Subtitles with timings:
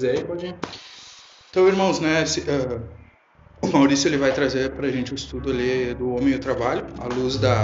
[0.00, 0.54] quiser, pode.
[1.50, 2.80] Então, irmãos, né, uh,
[3.66, 6.38] o Maurício ele vai trazer para a gente o estudo ali do homem e o
[6.38, 7.62] trabalho, à luz da,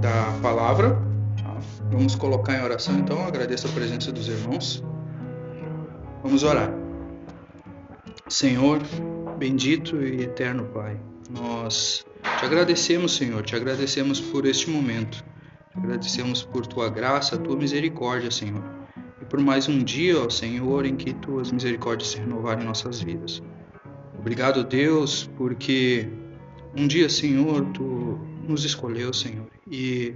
[0.00, 0.98] da palavra.
[1.36, 1.56] Tá?
[1.90, 3.24] Vamos colocar em oração, então.
[3.24, 4.82] Agradeço a presença dos irmãos.
[6.22, 6.72] Vamos orar.
[8.28, 8.80] Senhor,
[9.38, 11.00] bendito e eterno Pai,
[11.30, 12.04] nós
[12.38, 15.24] te agradecemos, Senhor, te agradecemos por este momento.
[15.72, 18.79] Te agradecemos por tua graça, tua misericórdia, Senhor.
[19.30, 23.42] Por mais um dia, ó Senhor, em que tuas misericórdias se renovarem em nossas vidas.
[24.18, 26.06] Obrigado, Deus, porque
[26.76, 30.14] um dia, Senhor, tu nos escolheu, Senhor, e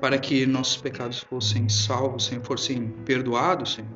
[0.00, 3.90] para que nossos pecados fossem salvos, Senhor, fossem perdoados, Senhor,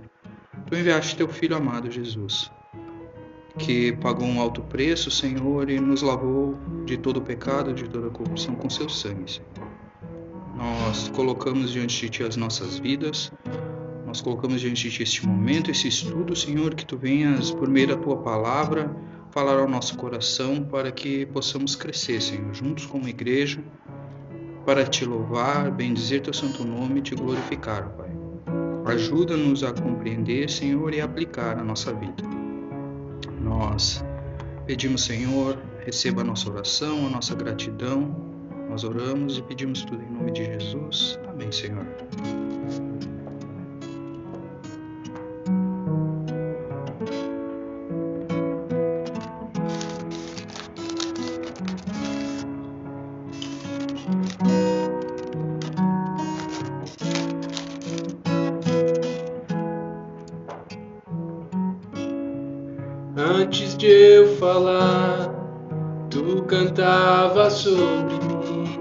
[0.67, 2.51] tu enviaste teu filho amado Jesus
[3.59, 8.09] que pagou um alto preço, Senhor, e nos lavou de todo o pecado, de toda
[8.09, 9.33] a corrupção com seu sangue.
[9.33, 9.49] Senhor.
[10.57, 13.33] Nós colocamos diante de Ti as nossas vidas,
[14.07, 17.97] nós colocamos diante de este momento, esse estudo, Senhor, que Tu venhas, por meio da
[17.97, 18.95] Tua palavra,
[19.31, 23.63] falar ao nosso coração para que possamos crescer, Senhor, juntos como igreja,
[24.65, 28.11] para Te louvar, bendizer Teu santo nome e Te glorificar, Pai.
[28.87, 32.23] Ajuda-nos a compreender, Senhor, e aplicar a nossa vida.
[33.41, 34.05] Nós
[34.67, 38.15] pedimos, Senhor, receba a nossa oração, a nossa gratidão.
[38.71, 41.19] Nós oramos e pedimos tudo em nome de Jesus.
[41.29, 41.85] Amém, Senhor.
[67.57, 68.79] Sobre mim.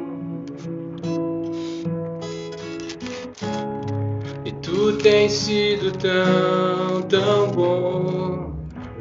[4.44, 8.54] E tu tens sido tão, tão bom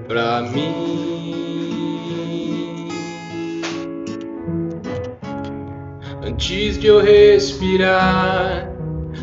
[0.06, 1.34] pra mim.
[6.22, 8.70] Antes de eu respirar,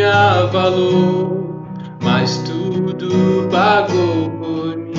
[0.00, 1.66] tinha valor,
[2.02, 4.94] mas tudo pagou por mim.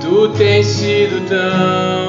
[0.00, 2.05] Tu tens sido tão,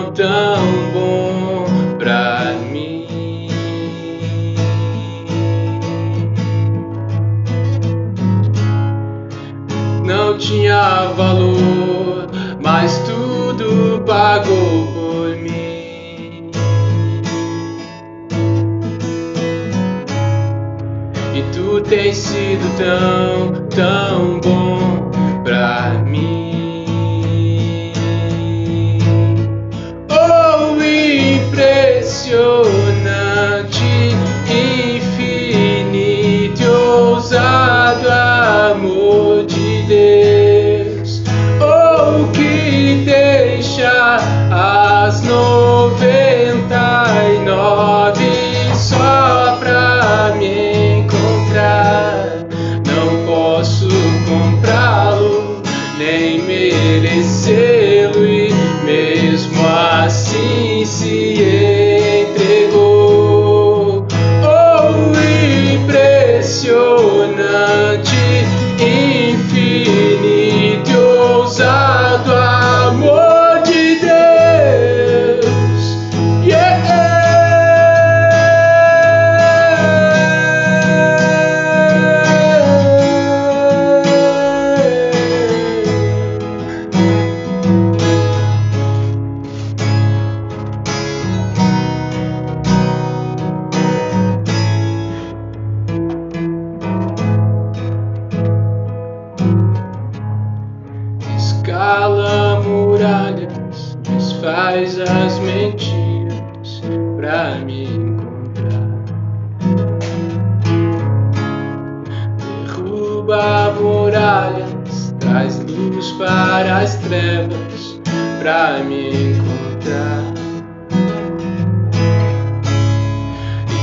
[113.28, 118.00] Derruba muralhas, traz luz para as trevas
[118.40, 120.34] pra me encontrar.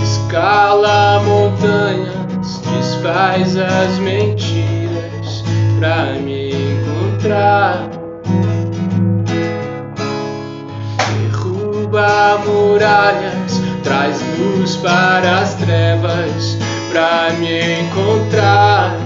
[0.02, 5.44] Escala montanhas, desfaz as mentiras
[5.78, 7.90] pra me encontrar.
[11.20, 16.56] Derruba muralhas, traz luz para as trevas
[16.90, 19.03] pra me encontrar.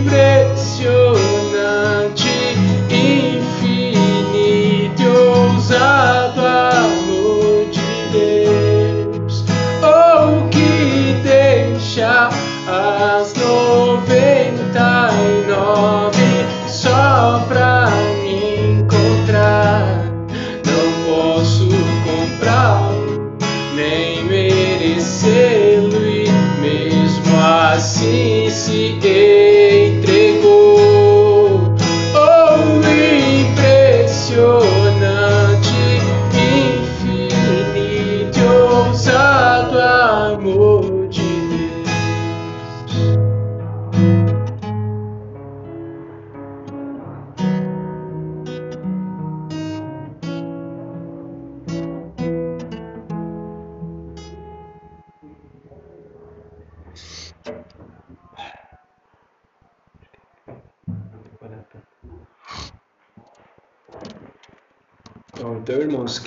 [0.00, 1.29] Impressionante,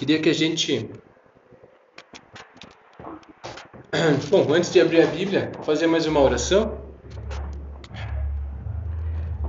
[0.03, 0.89] queria que a gente.
[4.29, 6.77] Bom, antes de abrir a Bíblia, fazer mais uma oração.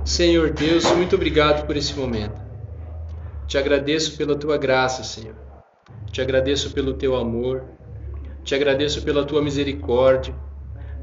[0.05, 2.41] Senhor Deus, muito obrigado por esse momento.
[3.45, 5.35] Te agradeço pela tua graça, Senhor.
[6.09, 7.65] Te agradeço pelo teu amor.
[8.45, 10.33] Te agradeço pela tua misericórdia.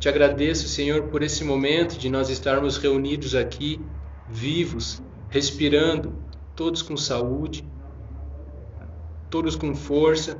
[0.00, 3.78] Te agradeço, Senhor, por esse momento de nós estarmos reunidos aqui,
[4.30, 6.14] vivos, respirando,
[6.56, 7.70] todos com saúde,
[9.32, 10.36] todos com força,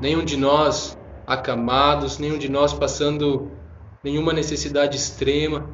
[0.00, 0.96] nenhum de nós
[1.26, 3.50] acamados, nenhum de nós passando
[4.04, 5.68] nenhuma necessidade extrema.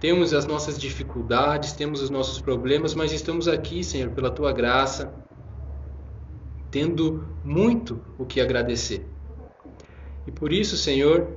[0.00, 5.12] Temos as nossas dificuldades, temos os nossos problemas, mas estamos aqui, Senhor, pela tua graça,
[6.70, 9.06] tendo muito o que agradecer.
[10.26, 11.36] E por isso, Senhor,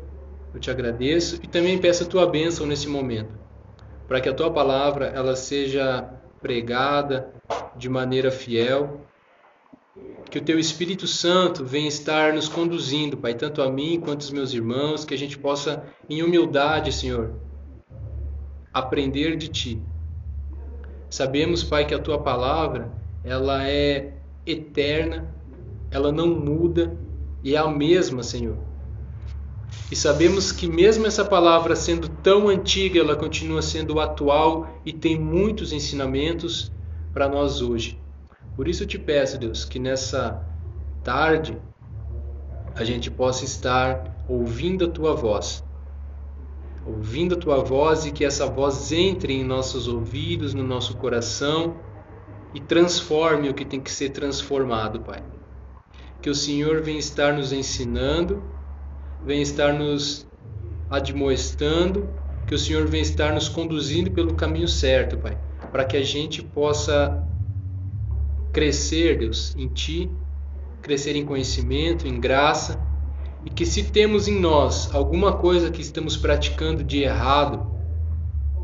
[0.53, 3.37] eu te agradeço e também peço a tua bênção nesse momento,
[4.07, 6.09] para que a tua palavra ela seja
[6.41, 7.33] pregada
[7.75, 9.08] de maneira fiel,
[10.29, 14.31] que o teu Espírito Santo venha estar nos conduzindo, Pai, tanto a mim quanto os
[14.31, 17.33] meus irmãos, que a gente possa, em humildade, Senhor,
[18.71, 19.81] aprender de ti.
[21.09, 22.91] Sabemos, Pai, que a tua palavra,
[23.23, 24.13] ela é
[24.45, 25.33] eterna,
[25.89, 26.95] ela não muda
[27.43, 28.57] e é a mesma, Senhor.
[29.91, 35.19] E sabemos que mesmo essa palavra sendo tão antiga, ela continua sendo atual e tem
[35.19, 36.71] muitos ensinamentos
[37.11, 37.98] para nós hoje.
[38.59, 40.45] Por isso eu te peço, Deus, que nessa
[41.01, 41.57] tarde
[42.75, 45.63] a gente possa estar ouvindo a tua voz.
[46.85, 51.77] Ouvindo a tua voz e que essa voz entre em nossos ouvidos, no nosso coração
[52.53, 55.23] e transforme o que tem que ser transformado, Pai.
[56.21, 58.43] Que o Senhor venha estar nos ensinando,
[59.25, 60.27] venha estar nos
[60.89, 62.09] admoestando,
[62.45, 65.39] que o Senhor venha estar nos conduzindo pelo caminho certo, Pai,
[65.71, 67.25] para que a gente possa
[68.51, 70.09] crescer, Deus, em Ti,
[70.81, 72.79] crescer em conhecimento, em graça,
[73.45, 77.71] e que se temos em nós alguma coisa que estamos praticando de errado,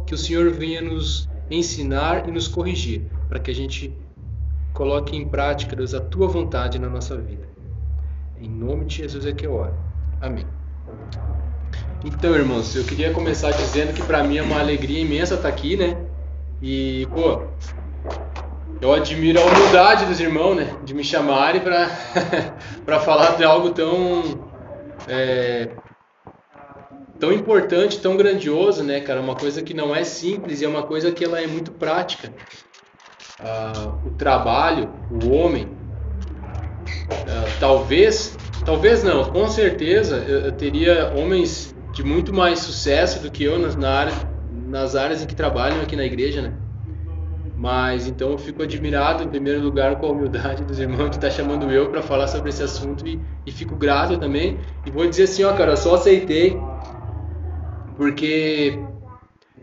[0.05, 3.95] que o Senhor venha nos ensinar e nos corrigir, para que a gente
[4.73, 7.47] coloque em prática, Deus, a Tua vontade na nossa vida.
[8.39, 9.73] Em nome de Jesus é que eu oro.
[10.19, 10.45] Amém.
[12.03, 15.77] Então, irmãos, eu queria começar dizendo que para mim é uma alegria imensa estar aqui,
[15.77, 15.97] né?
[16.61, 17.43] E, pô,
[18.81, 20.75] eu admiro a humildade dos irmãos, né?
[20.83, 21.89] De me chamarem para
[22.85, 24.45] para falar de algo tão
[25.07, 25.69] é,
[27.19, 29.21] tão importante, tão grandioso, né, cara?
[29.21, 32.33] Uma coisa que não é simples e é uma coisa que ela é muito prática.
[33.39, 35.67] Ah, o trabalho, o homem,
[37.11, 43.31] ah, talvez, talvez não, com certeza eu, eu teria homens de muito mais sucesso do
[43.31, 44.13] que eu nas, na área,
[44.67, 46.64] nas áreas em que trabalham aqui na igreja, né?
[47.57, 51.31] Mas então eu fico admirado, em primeiro lugar, com a humildade dos irmãos de estar
[51.31, 54.59] chamando eu para falar sobre esse assunto e, e, fico grato também.
[54.85, 56.57] E vou dizer assim, ó, cara, eu só aceitei
[57.95, 58.77] porque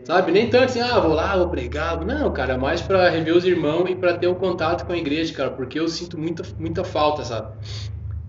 [0.03, 0.33] Sabe?
[0.33, 2.03] Nem tanto assim, ah, vou lá, vou pregar.
[2.05, 5.33] Não, cara, mais para rever os irmãos e para ter um contato com a igreja,
[5.33, 7.55] cara, porque eu sinto muita, muita falta, sabe?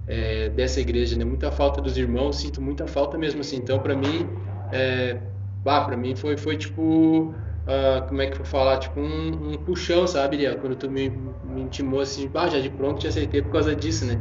[0.07, 1.25] É, dessa igreja, né?
[1.25, 3.57] Muita falta dos irmãos, sinto muita falta mesmo assim.
[3.57, 4.29] Então, para mim,
[4.71, 5.19] é,
[5.65, 7.35] para mim foi, foi tipo,
[7.67, 8.79] uh, como é que eu vou falar?
[8.79, 10.59] Tipo um, um puxão, sabe, Liel?
[10.59, 11.09] Quando tu me,
[11.43, 14.21] me intimou assim, bah, já de pronto te aceitei por causa disso, né?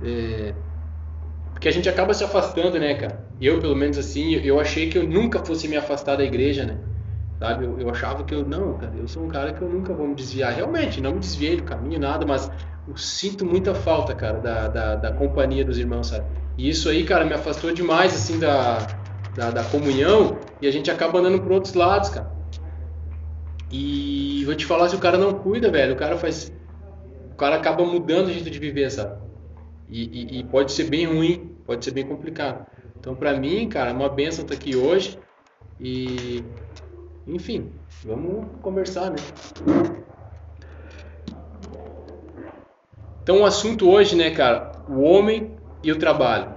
[0.00, 0.54] É,
[1.52, 3.26] porque a gente acaba se afastando, né, cara?
[3.40, 6.78] Eu, pelo menos assim, eu achei que eu nunca fosse me afastar da igreja, né?
[7.38, 7.64] Sabe?
[7.64, 10.06] Eu, eu achava que eu, não, cara, eu sou um cara que eu nunca vou
[10.06, 10.52] me desviar.
[10.54, 12.50] Realmente, não me desviei do caminho, nada, mas
[12.86, 16.26] eu sinto muita falta, cara, da, da, da companhia dos irmãos, sabe?
[16.58, 18.78] E isso aí, cara, me afastou demais, assim, da,
[19.34, 22.35] da, da comunhão e a gente acaba andando por outros lados, cara.
[23.70, 26.52] E vou te falar, se o cara não cuida, velho, o cara faz.
[27.32, 29.20] O cara acaba mudando o jeito de viver, sabe?
[29.88, 32.66] E, e, e, pode ser bem ruim, pode ser bem complicado.
[32.98, 35.18] Então, para mim, cara, é uma benção estar aqui hoje.
[35.78, 36.42] E,
[37.26, 37.72] enfim,
[38.04, 39.16] vamos conversar, né?
[43.22, 46.54] Então, o assunto hoje, né, cara, o homem e o trabalho.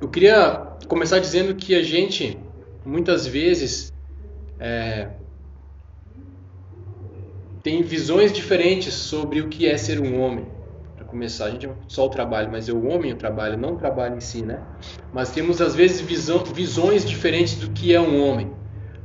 [0.00, 2.38] Eu queria começar dizendo que a gente,
[2.84, 3.92] muitas vezes,
[4.60, 5.10] é,
[7.66, 10.46] tem visões diferentes sobre o que é ser um homem
[11.06, 14.16] começar, a gente só o trabalho, mas é o homem o trabalho, não o trabalho
[14.16, 14.60] em si, né?
[15.12, 18.52] Mas temos às vezes visão, visões diferentes do que é um homem.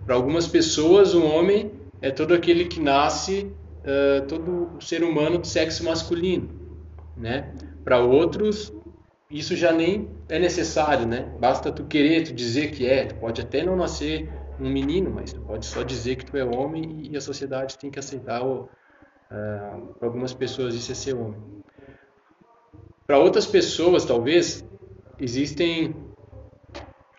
[0.05, 3.51] Para algumas pessoas, um homem é todo aquele que nasce,
[3.85, 6.49] uh, todo ser humano do sexo masculino,
[7.15, 7.53] né?
[7.83, 8.73] Para outros,
[9.29, 11.31] isso já nem é necessário, né?
[11.39, 13.05] Basta tu querer, tu dizer que é.
[13.05, 14.29] Tu pode até não nascer
[14.61, 17.89] um menino, mas tu pode só dizer que tu é homem e a sociedade tem
[17.89, 18.45] que aceitar.
[18.45, 18.67] uh,
[19.97, 21.39] para algumas pessoas isso é ser homem.
[23.07, 24.63] Para outras pessoas, talvez,
[25.19, 25.95] existem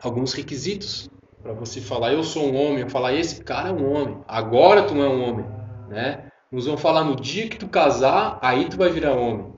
[0.00, 1.10] alguns requisitos
[1.42, 4.94] para você falar eu sou um homem, falar esse cara é um homem, agora tu
[4.94, 5.46] não é um homem,
[5.88, 6.28] né?
[6.52, 9.52] Uns vão falar no dia que tu casar, aí tu vai virar homem.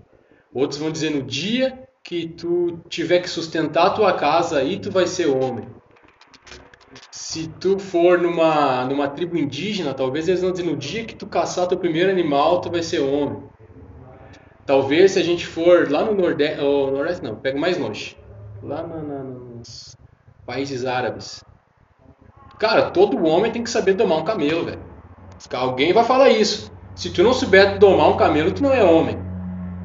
[0.53, 4.91] Outros vão dizer no dia que tu tiver que sustentar a tua casa, aí tu
[4.91, 5.67] vai ser homem.
[7.35, 11.27] Se tu for numa, numa tribo indígena, talvez eles vão dizer no dia que tu
[11.27, 13.43] caçar teu primeiro animal, tu vai ser homem.
[14.65, 18.17] Talvez se a gente for lá no Nordeste, ou Nordeste não, pega mais longe,
[18.63, 19.97] lá na, na, nos
[20.47, 21.43] países árabes.
[22.57, 24.79] Cara, todo homem tem que saber domar um camelo, velho.
[25.55, 26.71] Alguém vai falar isso.
[26.95, 29.19] Se tu não souber domar um camelo, tu não é homem.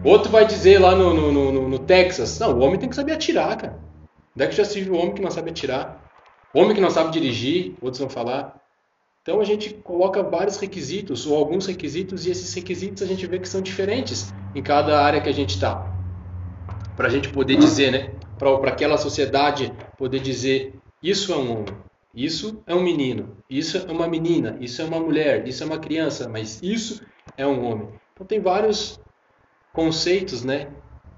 [0.03, 3.13] Outro vai dizer lá no, no, no, no Texas, não, o homem tem que saber
[3.13, 3.79] atirar, cara.
[4.35, 6.08] Onde é que já se viu homem que não sabe atirar?
[6.53, 8.59] Homem que não sabe dirigir, outros vão falar.
[9.21, 13.37] Então a gente coloca vários requisitos ou alguns requisitos e esses requisitos a gente vê
[13.37, 15.93] que são diferentes em cada área que a gente está.
[16.95, 18.11] Para a gente poder dizer, né?
[18.39, 21.77] Para aquela sociedade poder dizer isso é um homem,
[22.13, 25.77] isso é um menino, isso é uma menina, isso é uma mulher, isso é uma
[25.77, 27.03] criança, mas isso
[27.37, 27.89] é um homem.
[28.13, 28.99] Então tem vários
[29.71, 30.69] conceitos, né?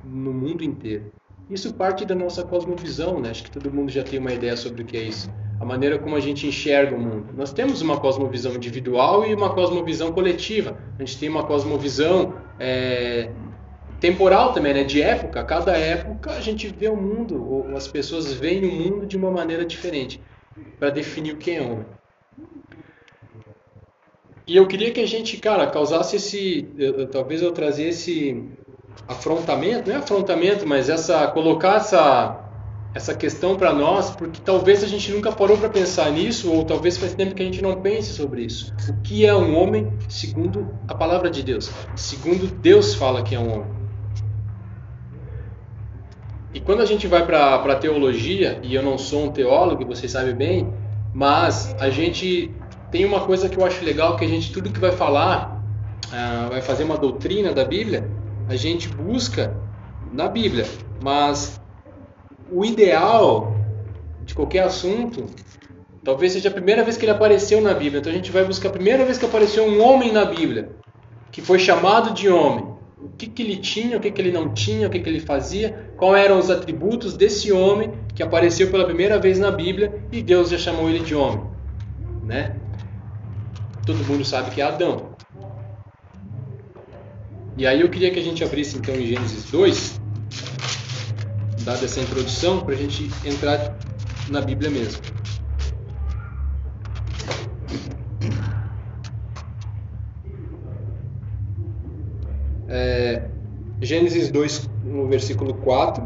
[0.04, 1.12] No mundo inteiro.
[1.52, 3.30] Isso parte da nossa cosmovisão, né?
[3.30, 5.30] Acho que todo mundo já tem uma ideia sobre o que é isso
[5.62, 7.36] a maneira como a gente enxerga o mundo.
[7.38, 10.76] Nós temos uma cosmovisão individual e uma cosmovisão coletiva.
[10.98, 13.30] A gente tem uma cosmovisão é,
[14.00, 14.84] temporal também, né?
[14.84, 15.44] de época.
[15.44, 19.30] Cada época a gente vê o mundo, ou as pessoas veem o mundo de uma
[19.30, 20.20] maneira diferente,
[20.80, 21.86] para definir o que é homem.
[24.48, 26.68] E eu queria que a gente, cara, causasse esse,
[27.12, 28.50] talvez eu trazer esse
[29.08, 32.38] afrontamento, não é afrontamento, mas essa colocar essa
[32.94, 36.98] essa questão para nós, porque talvez a gente nunca parou para pensar nisso, ou talvez
[36.98, 38.74] faz tempo que a gente não pense sobre isso.
[38.90, 41.72] O que é um homem segundo a palavra de Deus?
[41.96, 43.82] Segundo Deus fala que é um homem.
[46.54, 50.12] E quando a gente vai para a teologia, e eu não sou um teólogo, vocês
[50.12, 50.74] sabem bem,
[51.14, 52.52] mas a gente
[52.92, 55.64] tem uma coisa que eu acho legal, que a gente, tudo que vai falar,
[56.08, 58.06] uh, vai fazer uma doutrina da Bíblia,
[58.52, 59.56] a gente busca
[60.12, 60.66] na Bíblia,
[61.02, 61.60] mas
[62.52, 63.56] o ideal
[64.26, 65.26] de qualquer assunto
[66.04, 68.02] talvez seja a primeira vez que ele apareceu na Bíblia.
[68.02, 70.70] Então a gente vai buscar a primeira vez que apareceu um homem na Bíblia,
[71.32, 72.66] que foi chamado de homem.
[73.02, 75.22] O que, que ele tinha, o que, que ele não tinha, o que, que ele
[75.22, 80.22] fazia, quais eram os atributos desse homem que apareceu pela primeira vez na Bíblia e
[80.22, 81.42] Deus já chamou ele de homem.
[82.22, 82.58] Né?
[83.86, 85.11] Todo mundo sabe que é Adão.
[87.58, 90.02] E aí eu queria que a gente abrisse então em Gênesis 2,
[91.64, 93.78] dada essa introdução, para a gente entrar
[94.30, 95.02] na Bíblia mesmo.
[102.68, 103.24] É,
[103.82, 106.06] Gênesis 2, no versículo 4.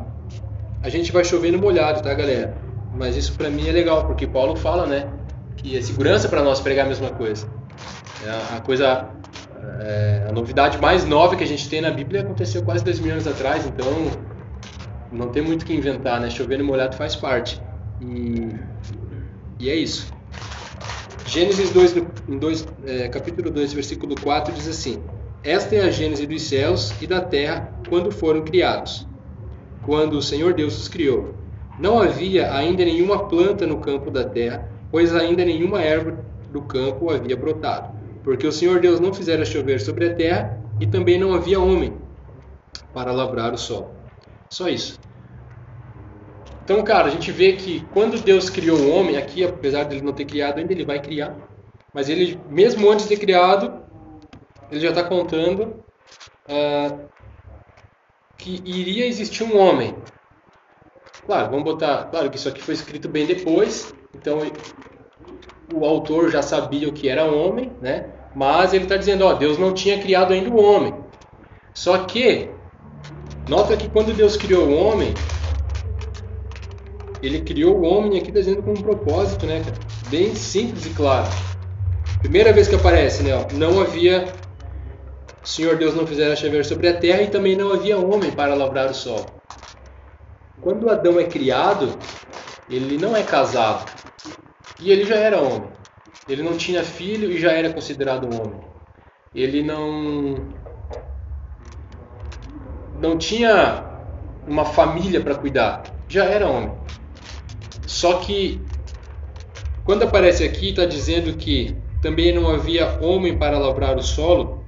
[0.82, 2.58] A gente vai chover no molhado, tá, galera?
[2.94, 5.12] Mas isso para mim é legal, porque Paulo fala, né?
[5.66, 7.48] que é segurança para nós pregar a mesma coisa.
[8.24, 9.10] É a coisa,
[9.80, 13.12] é, a novidade mais nova que a gente tem na Bíblia aconteceu quase dois mil
[13.12, 13.86] anos atrás, então
[15.12, 16.30] não tem muito o que inventar, né?
[16.30, 17.62] Chover no molhado faz parte.
[18.02, 18.50] E,
[19.60, 20.14] e é isso.
[21.26, 21.98] Gênesis 2,
[22.30, 25.02] em 2 é, capítulo 2, versículo 4 diz assim:
[25.44, 29.08] Esta é a gênese dos céus e da terra quando foram criados,
[29.84, 31.34] quando o Senhor Deus os criou.
[31.80, 36.18] Não havia ainda nenhuma planta no campo da terra, pois ainda nenhuma erva
[36.52, 37.95] do campo havia brotado,
[38.26, 41.96] porque o Senhor Deus não fizera chover sobre a terra e também não havia homem
[42.92, 43.94] para lavrar o solo.
[44.50, 45.00] Só isso.
[46.64, 50.04] Então, cara, a gente vê que quando Deus criou o homem, aqui, apesar de ele
[50.04, 51.36] não ter criado ainda, ele vai criar.
[51.94, 53.84] Mas ele, mesmo antes de ter criado,
[54.72, 55.84] ele já está contando
[56.50, 57.00] uh,
[58.40, 59.96] que iria existir um homem.
[61.28, 62.06] Claro, vamos botar.
[62.06, 64.40] Claro que isso aqui foi escrito bem depois, então
[65.74, 68.06] o autor já sabia o que era homem, né?
[68.36, 70.94] Mas ele está dizendo, ó, Deus não tinha criado ainda o homem.
[71.74, 72.50] Só que
[73.48, 75.14] nota que quando Deus criou o homem,
[77.22, 79.62] ele criou o homem aqui dizendo com um propósito, né?
[80.10, 81.30] Bem simples e claro.
[82.20, 83.36] Primeira vez que aparece, né?
[83.36, 84.26] Ó, não havia
[85.44, 88.56] o Senhor Deus não fizera chover sobre a terra e também não havia homem para
[88.56, 89.24] lavrar o sol.
[90.60, 91.96] Quando Adão é criado,
[92.68, 93.86] ele não é casado
[94.80, 95.70] e ele já era homem.
[96.28, 98.60] Ele não tinha filho e já era considerado homem.
[99.34, 100.36] Ele não
[103.00, 103.84] não tinha
[104.48, 106.72] uma família para cuidar, já era homem.
[107.86, 108.62] Só que
[109.84, 114.64] quando aparece aqui está dizendo que também não havia homem para lavrar o solo,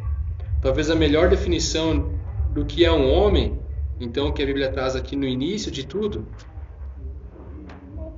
[0.61, 2.13] talvez a melhor definição
[2.51, 3.59] do que é um homem,
[3.99, 6.27] então que a Bíblia traz aqui no início de tudo,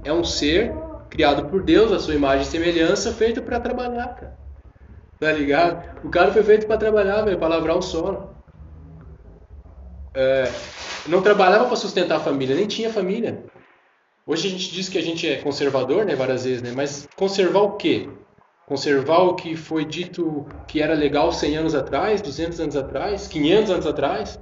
[0.04, 0.74] é um ser
[1.10, 4.38] criado por Deus, a sua imagem e semelhança, feito para trabalhar, cara.
[5.20, 6.06] Tá ligado?
[6.06, 8.34] O cara foi feito para trabalhar, velho, para lavrar o solo.
[10.14, 10.50] É,
[11.08, 13.44] não trabalhava para sustentar a família, nem tinha família.
[14.26, 16.72] Hoje a gente diz que a gente é conservador, né, várias vezes, né?
[16.74, 18.08] Mas conservar o quê?
[18.66, 23.72] Conservar o que foi dito que era legal 100 anos atrás, 200 anos atrás, 500
[23.72, 24.40] anos atrás?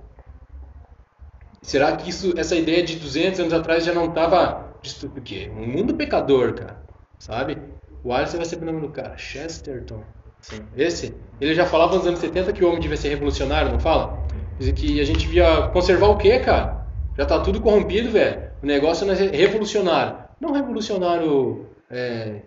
[1.62, 4.67] Será que isso, essa ideia de 200 anos atrás já não estava
[5.04, 5.52] o quê?
[5.56, 6.82] Um mundo pecador, cara.
[7.20, 7.58] Sabe?
[8.04, 10.04] O Alisson vai ser o nome do cara, Chesterton.
[10.42, 10.62] Sim.
[10.76, 14.18] Esse, ele já falava nos anos 70 que o homem devia ser revolucionário, não fala?
[14.60, 16.86] Diz que a gente devia conservar o quê, cara?
[17.18, 18.52] Já tá tudo corrompido, velho.
[18.62, 20.18] O negócio não é revolucionário.
[20.40, 22.42] Não revolucionário é,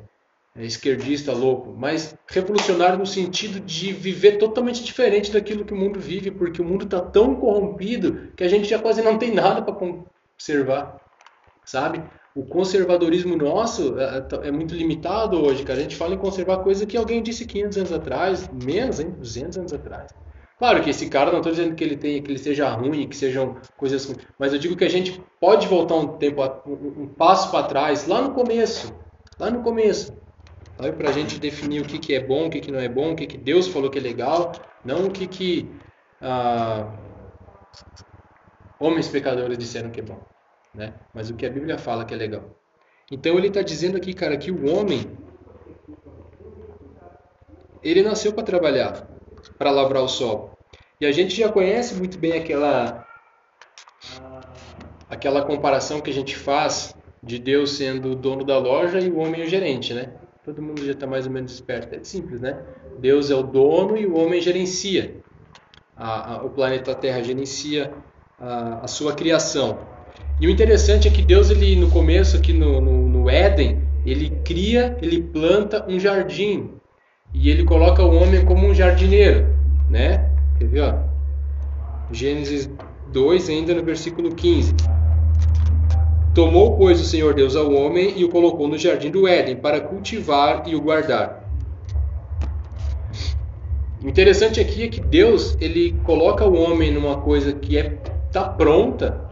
[0.56, 5.98] é esquerdista louco, mas revolucionário no sentido de viver totalmente diferente daquilo que o mundo
[5.98, 9.62] vive, porque o mundo está tão corrompido que a gente já quase não tem nada
[9.62, 11.00] para conservar,
[11.64, 12.02] sabe?
[12.34, 15.80] O conservadorismo nosso é, é, é, muito limitado hoje, cara.
[15.80, 19.10] A gente fala em conservar coisa que alguém disse 500 anos atrás, menos, hein?
[19.18, 20.14] 200 anos atrás.
[20.60, 23.16] Claro que esse cara, não estou dizendo que ele tenha, que ele seja ruim, que
[23.16, 27.50] sejam coisas ruins, mas eu digo que a gente pode voltar um tempo, um, passo
[27.50, 28.94] para trás, lá no começo,
[29.38, 30.12] lá no começo,
[30.76, 33.12] para a gente definir o que, que é bom, o que, que não é bom,
[33.12, 34.52] o que, que Deus falou que é legal,
[34.84, 35.70] não o que, que
[36.20, 36.92] ah,
[38.78, 40.20] homens pecadores disseram que é bom,
[40.74, 40.94] né?
[41.14, 42.56] Mas o que a Bíblia fala que é legal.
[43.10, 45.10] Então ele está dizendo aqui, cara, que o homem
[47.82, 49.08] ele nasceu para trabalhar
[49.58, 50.58] para lavrar o sol.
[51.00, 53.06] E a gente já conhece muito bem aquela
[55.08, 59.18] aquela comparação que a gente faz de Deus sendo o dono da loja e o
[59.18, 60.12] homem o gerente, né?
[60.44, 61.94] Todo mundo já está mais ou menos esperto.
[61.94, 62.62] É simples, né?
[62.98, 65.16] Deus é o dono e o homem gerencia.
[65.96, 67.92] A, a, o planeta Terra gerencia
[68.38, 69.78] a, a, sua criação.
[70.40, 74.30] E o interessante é que Deus, ele no começo aqui no, no, no Éden, ele
[74.42, 76.70] cria, ele planta um jardim
[77.34, 79.54] e ele coloca o homem como um jardineiro,
[79.88, 80.30] né?
[80.58, 80.94] Quer ver, ó?
[82.10, 82.70] Gênesis
[83.12, 84.74] 2, ainda no versículo 15.
[86.34, 89.80] Tomou, pois, o Senhor Deus ao homem e o colocou no jardim do Éden para
[89.80, 91.44] cultivar e o guardar.
[94.02, 97.98] O interessante aqui é que Deus ele coloca o homem numa coisa que é
[98.32, 99.29] tá pronta,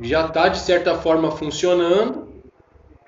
[0.00, 2.26] já está de certa forma funcionando.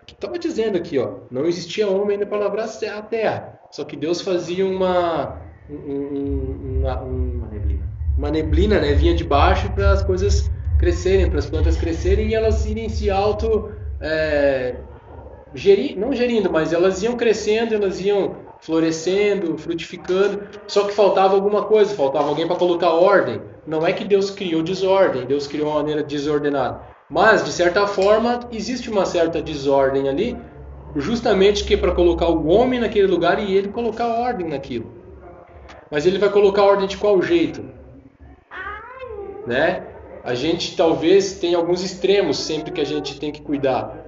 [0.07, 3.61] Estava dizendo aqui, ó, não existia homem ainda para lavrar a terra.
[3.70, 5.38] Só que Deus fazia uma,
[5.70, 7.85] um, uma, uma, neblina.
[8.16, 8.94] uma neblina, né?
[8.94, 13.11] Vinha de baixo para as coisas crescerem, para as plantas crescerem e elas irem se
[13.11, 13.70] auto
[14.01, 14.77] é,
[15.55, 20.42] gerir, não gerindo, mas elas iam crescendo, elas iam florescendo, frutificando.
[20.66, 23.40] Só que faltava alguma coisa, faltava alguém para colocar ordem.
[23.69, 26.81] Não é que Deus criou desordem, Deus criou uma maneira desordenada.
[27.07, 30.35] Mas, de certa forma, existe uma certa desordem ali,
[30.97, 34.91] justamente que para colocar o homem naquele lugar e ele colocar ordem naquilo.
[35.91, 37.63] Mas ele vai colocar ordem de qual jeito?
[39.47, 39.87] Né?
[40.25, 43.99] A gente talvez tenha alguns extremos sempre que a gente tem que cuidar.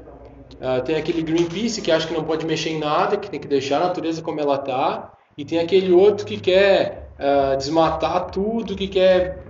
[0.55, 3.49] Uh, tem aquele Greenpeace que acha que não pode mexer em nada, que tem que
[3.49, 5.13] deixar a natureza como ela está.
[5.37, 9.50] E tem aquele outro que quer uh, desmatar tudo, que quer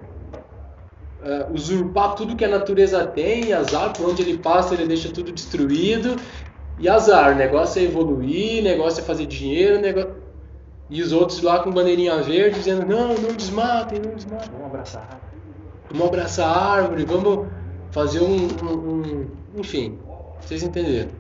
[1.23, 5.33] uh, usurpar tudo que a natureza tem, azar, por onde ele passa ele deixa tudo
[5.33, 6.17] destruído.
[6.79, 10.15] E azar, negócio é evoluir, negócio é fazer dinheiro, negócio...
[10.89, 14.51] E os outros lá com bandeirinha verde dizendo, não, não desmatem, não desmatem.
[14.51, 15.31] Vamos abraçar a árvore.
[15.91, 17.47] Vamos abraçar a árvore, vamos
[17.93, 19.99] fazer um, um, um enfim,
[20.41, 21.11] vocês entenderam.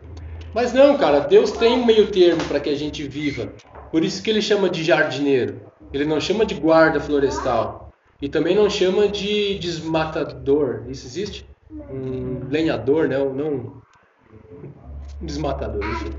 [0.54, 3.52] Mas não, cara, Deus tem um meio termo para que a gente viva.
[3.92, 5.60] Por isso que ele chama de jardineiro.
[5.92, 7.89] Ele não chama de guarda florestal.
[8.20, 10.84] E também não chama de desmatador.
[10.88, 11.46] Isso existe?
[11.90, 13.18] Um lenhador, né?
[13.18, 13.80] Não.
[15.20, 16.10] Um desmatador, enfim.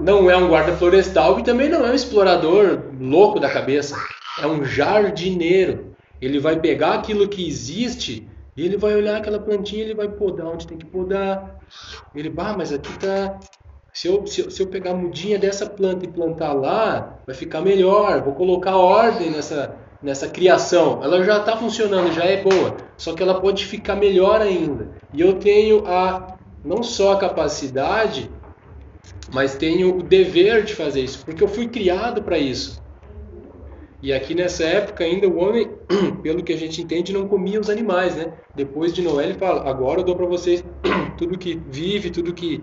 [0.00, 3.96] Não é um guarda florestal e também não é um explorador louco da cabeça.
[4.40, 5.94] É um jardineiro.
[6.20, 10.46] Ele vai pegar aquilo que existe e ele vai olhar aquela plantinha, ele vai podar
[10.46, 11.60] onde tem que podar.
[12.14, 13.38] Ele, bah, mas aqui tá.
[13.92, 17.34] Se eu, se, eu, se eu pegar a mudinha dessa planta e plantar lá, vai
[17.34, 18.22] ficar melhor.
[18.22, 21.02] Vou colocar ordem nessa, nessa criação.
[21.02, 22.76] Ela já está funcionando, já é boa.
[22.96, 24.90] Só que ela pode ficar melhor ainda.
[25.12, 28.30] E eu tenho a não só a capacidade,
[29.32, 32.82] mas tenho o dever de fazer isso, porque eu fui criado para isso.
[34.00, 35.70] E aqui nessa época ainda o homem,
[36.22, 38.32] pelo que a gente entende, não comia os animais, né?
[38.54, 40.64] Depois de Noé ele fala: agora eu dou para vocês
[41.18, 42.62] tudo que vive, tudo que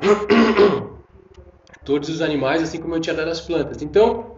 [1.84, 3.80] todos os animais, assim como eu tinha dado as plantas.
[3.80, 4.35] Então,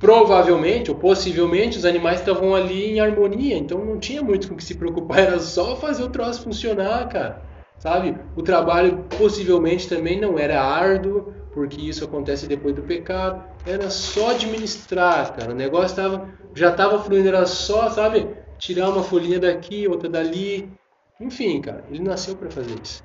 [0.00, 4.64] provavelmente ou possivelmente os animais estavam ali em harmonia, então não tinha muito com que
[4.64, 7.42] se preocupar, era só fazer o troço funcionar, cara.
[7.78, 8.14] Sabe?
[8.36, 13.42] O trabalho possivelmente também não era árduo, porque isso acontece depois do pecado.
[13.66, 15.52] Era só administrar, cara.
[15.52, 20.70] O negócio tava, já estava fluindo, era só, sabe, tirar uma folhinha daqui, outra dali.
[21.18, 23.02] Enfim, cara, ele nasceu para fazer isso.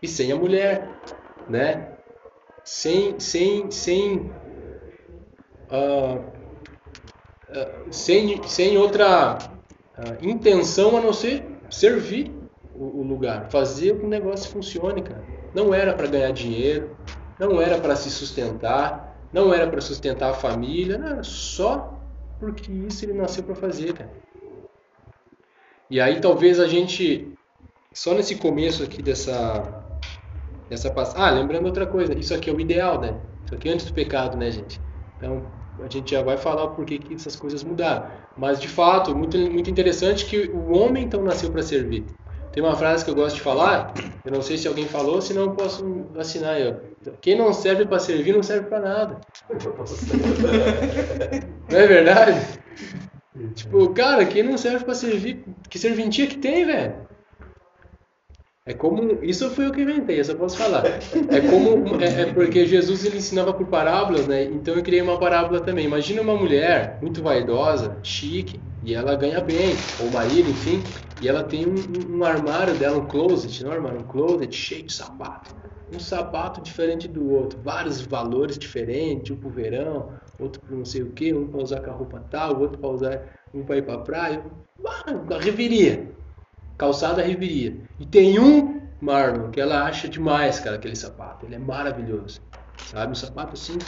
[0.00, 0.88] E sem a mulher,
[1.46, 1.90] né?
[2.64, 4.30] Sem, sem, sem,
[5.70, 6.18] uh,
[7.50, 9.38] uh, sem, sem outra
[9.98, 12.32] uh, intenção a não ser servir
[12.74, 15.24] o, o lugar, fazer que o negócio funcione, cara.
[15.54, 16.96] Não era para ganhar dinheiro,
[17.38, 22.00] não era para se sustentar, não era para sustentar a família, não, era só
[22.38, 24.10] porque isso ele nasceu para fazer, cara.
[25.90, 27.32] E aí talvez a gente,
[27.92, 29.84] só nesse começo aqui dessa,
[30.68, 33.20] dessa passagem, ah, lembrando outra coisa, isso aqui é o ideal, né?
[33.44, 34.80] Isso aqui é antes do pecado, né, gente?
[35.24, 35.42] Então
[35.82, 38.06] a gente já vai falar por que, que essas coisas mudaram.
[38.36, 42.04] Mas de fato, muito, muito interessante que o homem então nasceu para servir.
[42.52, 43.92] Tem uma frase que eu gosto de falar,
[44.24, 46.80] eu não sei se alguém falou, senão eu posso assinar eu.
[47.20, 49.20] Quem não serve para servir não serve para nada.
[51.68, 52.60] não é verdade?
[53.54, 57.03] Tipo, cara, quem não serve para servir, que serventia que tem, velho?
[58.66, 59.22] É como.
[59.22, 60.84] Isso foi o que inventei, eu só posso falar.
[60.86, 62.00] É como.
[62.00, 64.44] É, é, porque Jesus ele ensinava por parábolas, né?
[64.44, 65.84] Então eu criei uma parábola também.
[65.84, 70.82] Imagina uma mulher muito vaidosa, chique, e ela ganha bem, ou marido, enfim,
[71.20, 74.84] e ela tem um, um armário dela, um closet, não é armário, um closet cheio
[74.84, 75.54] de sapato.
[75.94, 81.02] Um sapato diferente do outro, vários valores diferentes, um pro verão, outro pro não sei
[81.02, 83.22] o que, um para usar com a roupa tal, outro para usar
[83.52, 84.42] um para ir para praia.
[84.82, 86.14] A reveria
[86.76, 87.76] calçada Riveria.
[87.98, 91.46] E tem um Marlon que ela acha demais, cara, aquele sapato.
[91.46, 92.40] Ele é maravilhoso.
[92.90, 93.12] Sabe?
[93.12, 93.78] Um sapato assim,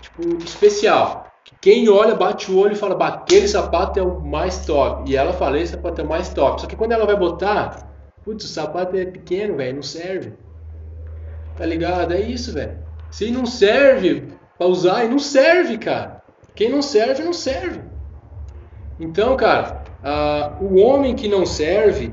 [0.00, 1.26] tipo, especial.
[1.44, 5.10] Que quem olha, bate o olho e fala, aquele sapato é o mais top.
[5.10, 6.60] E ela fala, esse sapato é o mais top.
[6.60, 7.90] Só que quando ela vai botar,
[8.24, 10.32] putz, o sapato é pequeno, velho, não serve.
[11.56, 12.14] Tá ligado?
[12.14, 12.78] É isso, velho.
[13.10, 16.22] Se não serve pra usar, não serve, cara.
[16.54, 17.80] Quem não serve, não serve.
[18.98, 22.12] Então, cara, uh, o homem que não serve,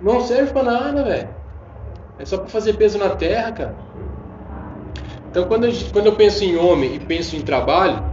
[0.00, 1.28] não serve para nada, velho.
[2.18, 3.76] É só para fazer peso na terra, cara.
[5.30, 8.04] Então, quando, gente, quando eu penso em homem e penso em trabalho,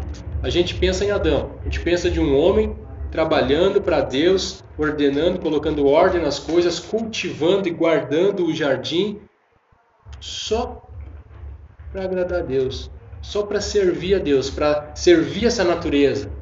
[0.41, 1.52] a gente pensa em Adão.
[1.62, 2.76] A gente pensa de um homem
[3.12, 9.20] trabalhando para Deus, ordenando, colocando ordem nas coisas, cultivando e guardando o jardim,
[10.20, 10.88] só
[11.91, 12.89] para agradar a Deus,
[13.22, 16.40] só para servir a Deus, para servir essa natureza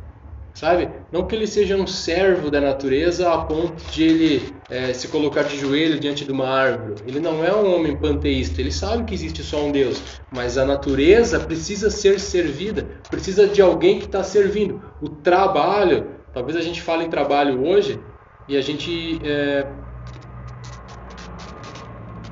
[0.53, 0.89] sabe?
[1.11, 5.43] Não que ele seja um servo da natureza a ponto de ele é, se colocar
[5.43, 7.01] de joelho diante de uma árvore.
[7.07, 10.65] Ele não é um homem panteísta, ele sabe que existe só um Deus, mas a
[10.65, 14.81] natureza precisa ser servida, precisa de alguém que está servindo.
[15.01, 17.99] O trabalho, talvez a gente fale em trabalho hoje
[18.47, 19.65] e a gente é,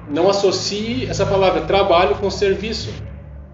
[0.09, 2.91] não associe essa palavra trabalho com serviço,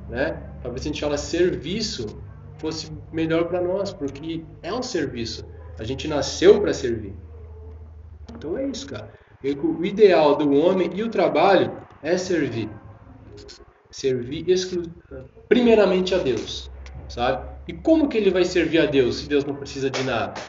[0.10, 0.42] né?
[0.62, 2.23] Talvez a gente fala serviço
[2.64, 5.46] fosse melhor para nós, porque é um serviço.
[5.78, 7.14] A gente nasceu para servir.
[8.34, 9.14] Então é isso, cara.
[9.44, 12.70] O ideal do homem e o trabalho é servir.
[13.92, 14.46] Servir
[15.50, 16.72] primeiramente a Deus,
[17.10, 17.46] sabe?
[17.68, 20.40] E como que ele vai servir a Deus se Deus não precisa de nada?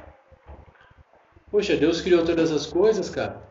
[1.51, 3.43] Poxa, Deus criou todas as coisas, cara.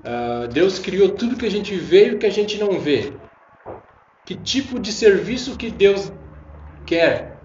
[0.00, 3.10] Uh, Deus criou tudo que a gente vê e o que a gente não vê.
[4.26, 6.12] Que tipo de serviço que Deus
[6.84, 7.38] quer?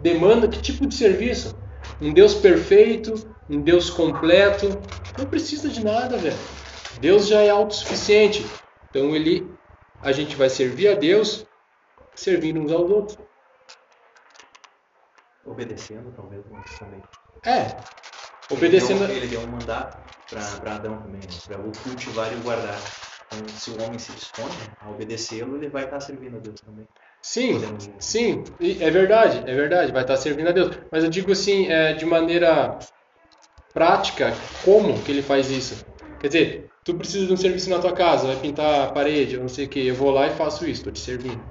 [0.00, 1.56] Demanda que tipo de serviço?
[2.00, 3.14] Um Deus perfeito,
[3.48, 4.68] um Deus completo,
[5.18, 6.36] não precisa de nada, velho.
[7.00, 8.44] Deus já é autossuficiente.
[8.90, 9.48] Então ele
[10.02, 11.46] a gente vai servir a Deus
[12.14, 13.18] servindo uns aos outros.
[15.44, 16.44] Obedecendo, talvez,
[16.78, 17.02] também.
[17.44, 17.76] É.
[18.50, 19.04] Obedecendo.
[19.04, 19.98] Ele deu, ele deu um mandato
[20.60, 21.28] para Adão também, né?
[21.46, 22.78] para o cultivar e o guardar.
[23.26, 26.86] Então, se o homem se dispõe a obedecê-lo, ele vai estar servindo a Deus também.
[27.22, 27.60] Sim,
[28.00, 28.42] sim,
[28.80, 30.76] é verdade, é verdade, vai estar servindo a Deus.
[30.90, 32.78] Mas eu digo assim, é, de maneira
[33.72, 34.32] prática,
[34.64, 35.76] como que ele faz isso?
[36.18, 39.40] Quer dizer, tu precisa de um serviço na tua casa, vai pintar a parede, eu
[39.40, 41.42] não sei o que, eu vou lá e faço isso, estou te servindo,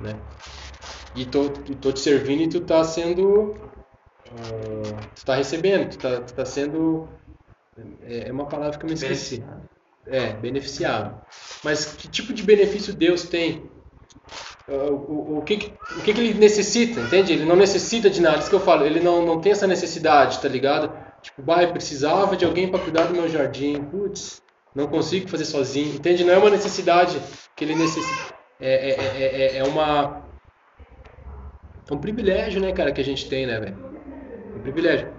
[0.00, 0.16] né?
[1.14, 1.48] E tô,
[1.80, 3.54] tô te servindo e tu tá sendo,
[4.32, 7.08] uh, tu tá recebendo, tu tá, tu tá sendo,
[8.02, 9.44] é, é uma palavra que eu me esqueci.
[10.06, 11.22] É, beneficiado.
[11.62, 13.70] Mas que tipo de benefício Deus tem
[14.68, 17.32] o, o, que, o que, que ele necessita, entende?
[17.32, 20.38] Ele não necessita de nada, isso que eu falo, ele não, não tem essa necessidade,
[20.40, 20.90] tá ligado?
[21.20, 24.42] Tipo, bah, precisava de alguém para cuidar do meu jardim, putz,
[24.74, 26.24] não consigo fazer sozinho, entende?
[26.24, 27.20] Não é uma necessidade
[27.54, 30.24] que ele necessita, é, é, é, é, uma...
[31.88, 33.76] É um privilégio, né, cara, que a gente tem, né, velho?
[34.56, 35.13] Um privilégio.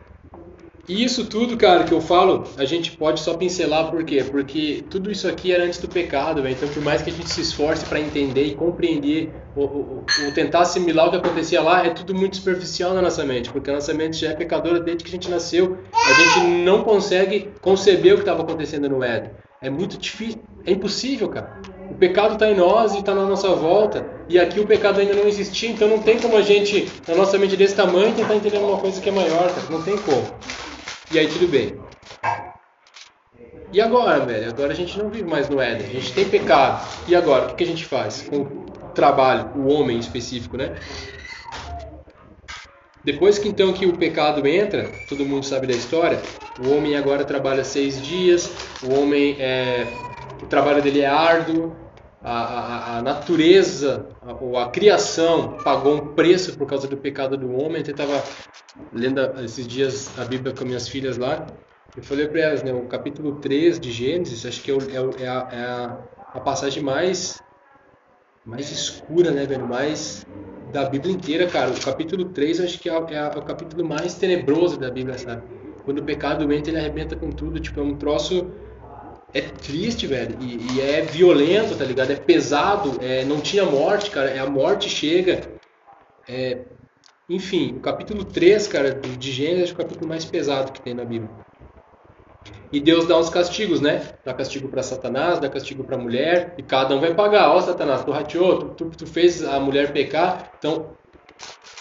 [0.88, 4.24] E isso tudo, cara, que eu falo, a gente pode só pincelar por quê?
[4.24, 6.56] Porque tudo isso aqui era antes do pecado, véio.
[6.56, 10.32] então por mais que a gente se esforce para entender e compreender ou, ou, ou,
[10.32, 13.74] tentar assimilar o que acontecia lá, é tudo muito superficial na nossa mente, porque a
[13.74, 15.78] nossa mente já é pecadora desde que a gente nasceu.
[15.91, 19.32] A gente não consegue conceber o que estava acontecendo no Éden.
[19.62, 21.60] É muito difícil, é impossível, cara.
[21.89, 24.06] O pecado está em nós e está na nossa volta.
[24.30, 27.39] E aqui o pecado ainda não existia, então não tem como a gente, na nossa
[27.39, 29.67] mente desse tamanho, tentar entender uma coisa que é maior, cara.
[29.71, 30.24] Não tem como.
[31.15, 31.80] E aí tudo bem.
[33.71, 34.49] E agora, velho?
[34.49, 35.88] Agora a gente não vive mais no Éden.
[35.88, 36.86] A gente tem pecado.
[37.08, 37.54] E agora?
[37.54, 40.75] O que a gente faz com o trabalho, o homem em específico, né?
[43.01, 46.21] Depois que então que o pecado entra, todo mundo sabe da história,
[46.60, 48.51] o homem agora trabalha seis dias,
[48.84, 49.88] o homem é,
[50.43, 51.73] o trabalho dele é árduo,
[52.26, 54.08] a, a, a natureza
[54.42, 57.84] ou a, a, criação pagou um preço por causa do pecado do homem.
[57.86, 58.24] Eu estava
[58.92, 61.46] lendo esses dias a Bíblia com minhas filhas lá.
[61.96, 65.28] Eu falei para elas, né, o capítulo 3 de Gênesis, acho que é, é, é,
[65.28, 67.42] a, é a, passagem mais,
[68.44, 69.68] mais escura, né, velho?
[69.68, 70.26] Mais
[70.74, 71.70] da Bíblia inteira, cara.
[71.70, 75.44] O capítulo 3 acho que é, é, é, o capítulo mais tenebroso da Bíblia, sabe?
[75.86, 77.60] Quando o pecado entra, ele arrebenta com tudo.
[77.60, 78.52] Tipo, é um troço
[79.36, 82.10] é triste, velho, e, e, é violento, tá ligado?
[82.10, 85.41] É pesado, é, não tinha morte, cara, é, a morte chega.
[86.26, 86.60] É,
[87.28, 91.04] enfim, o capítulo 3, cara, de Gênesis é o capítulo mais pesado que tem na
[91.04, 91.30] Bíblia.
[92.71, 94.08] E Deus dá uns castigos, né?
[94.24, 97.50] Dá castigo para Satanás, dá castigo para a mulher, e cada um vai pagar.
[97.50, 100.91] Ó, Satanás, tu rateou, tu, tu, tu, fez a mulher pecar, então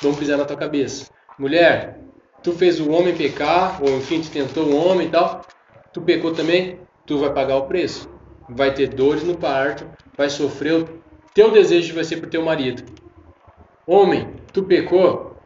[0.03, 1.09] vamos pisar na tua cabeça.
[1.38, 2.01] Mulher,
[2.43, 5.43] tu fez o homem pecar, ou enfim, tu tentou o homem e tal,
[5.93, 8.09] tu pecou também, tu vai pagar o preço.
[8.49, 9.87] Vai ter dores no parto,
[10.17, 10.88] vai sofrer, o
[11.33, 12.85] teu desejo vai ser pro teu marido.
[13.87, 15.37] Homem, tu pecou?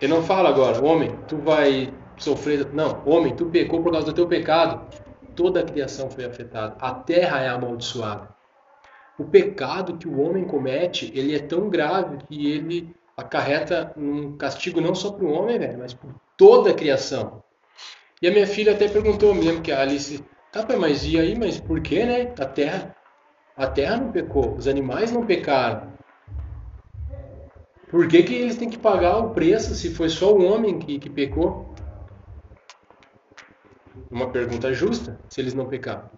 [0.00, 2.72] Eu não falo agora, homem, tu vai sofrer.
[2.72, 4.86] Não, homem, tu pecou por causa do teu pecado.
[5.34, 6.76] Toda a criação foi afetada.
[6.80, 8.28] A terra é amaldiçoada.
[9.18, 14.80] O pecado que o homem comete, ele é tão grave que ele acarreta um castigo
[14.80, 17.42] não só para o homem, velho, mas por toda a criação.
[18.22, 21.18] E a minha filha até perguntou, me lembro que a Alice Tá, pai, mas e
[21.18, 21.38] aí?
[21.38, 22.32] Mas por que, né?
[22.38, 22.96] A terra,
[23.56, 25.92] a terra não pecou, os animais não pecaram.
[27.90, 30.98] Por que, que eles têm que pagar o preço se foi só o homem que,
[30.98, 31.74] que pecou?
[34.10, 36.08] Uma pergunta justa, se eles não pecaram.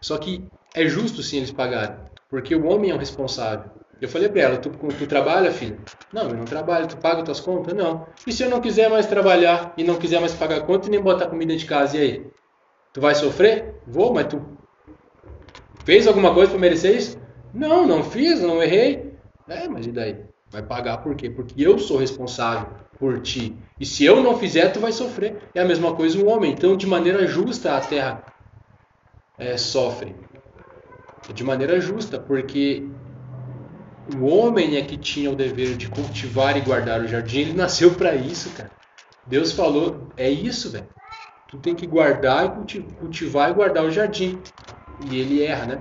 [0.00, 1.96] Só que é justo sim eles pagarem,
[2.30, 3.70] porque o homem é o responsável.
[4.00, 5.80] Eu falei para ela, tu, tu trabalha, filho?
[6.12, 7.74] Não, eu não trabalho, tu paga tuas contas?
[7.74, 8.06] Não.
[8.24, 11.00] E se eu não quiser mais trabalhar e não quiser mais pagar conta e nem
[11.00, 12.30] botar comida de casa, e aí?
[12.92, 13.74] Tu vai sofrer?
[13.86, 14.42] Vou, mas tu
[15.84, 17.18] fez alguma coisa para merecer isso?
[17.52, 19.14] Não, não fiz, não errei.
[19.48, 20.24] É, mas e daí?
[20.50, 21.28] Vai pagar por quê?
[21.28, 23.56] Porque eu sou responsável por ti.
[23.78, 25.36] E se eu não fizer, tu vai sofrer.
[25.54, 26.52] É a mesma coisa um homem.
[26.52, 28.24] Então, de maneira justa, a terra
[29.38, 30.14] é, sofre?
[31.32, 32.88] De maneira justa, porque
[34.16, 37.40] o homem é que tinha o dever de cultivar e guardar o jardim.
[37.40, 38.70] Ele nasceu para isso, cara.
[39.26, 40.88] Deus falou, é isso, velho.
[41.48, 44.42] Tu tem que guardar e cultivar e guardar o jardim.
[45.00, 45.78] E ele erra, né?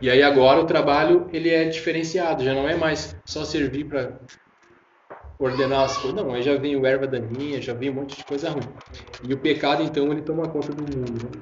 [0.00, 4.18] E aí agora o trabalho ele é diferenciado, já não é mais só servir para
[5.38, 6.14] ordenar as coisas.
[6.14, 8.68] Não, aí já vem o erva daninha, já vem um monte de coisa ruim.
[9.22, 11.24] E o pecado então ele toma conta do mundo.
[11.24, 11.40] Né?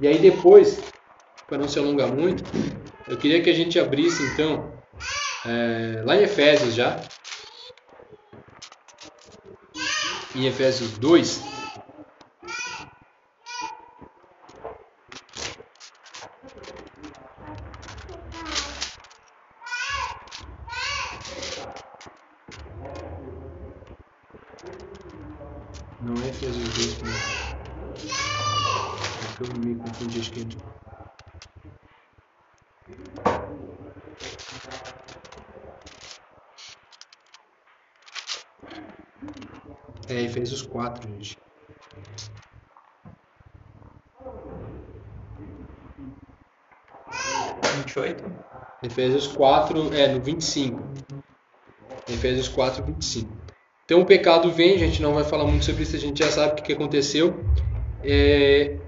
[0.00, 0.80] E aí depois,
[1.48, 2.44] para não se alongar muito,
[3.08, 4.72] eu queria que a gente abrisse então
[5.44, 6.96] é, lá em Efésios já,
[10.34, 11.50] em Efésios 2,
[26.02, 26.94] Não é Efésios 2
[29.36, 30.40] que eu, eu me confundi, acho que
[40.08, 40.22] é
[40.70, 41.38] 4, gente.
[47.76, 48.24] Vinte e oito.
[48.82, 50.80] Efésios 4, é, no 25.
[52.08, 53.30] Efésios 4, 25.
[53.84, 56.30] Então o pecado vem, a gente não vai falar muito sobre isso, a gente já
[56.30, 57.44] sabe o que, que aconteceu.
[58.02, 58.78] É...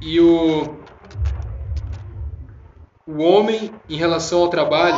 [0.00, 0.76] E o...
[3.06, 4.96] o homem, em relação ao trabalho,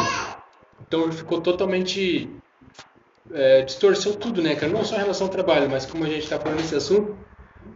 [0.86, 2.30] então ele ficou totalmente
[3.32, 4.72] é, distorceu tudo, né, cara?
[4.72, 7.16] Não só em relação ao trabalho, mas como a gente está falando nesse assunto,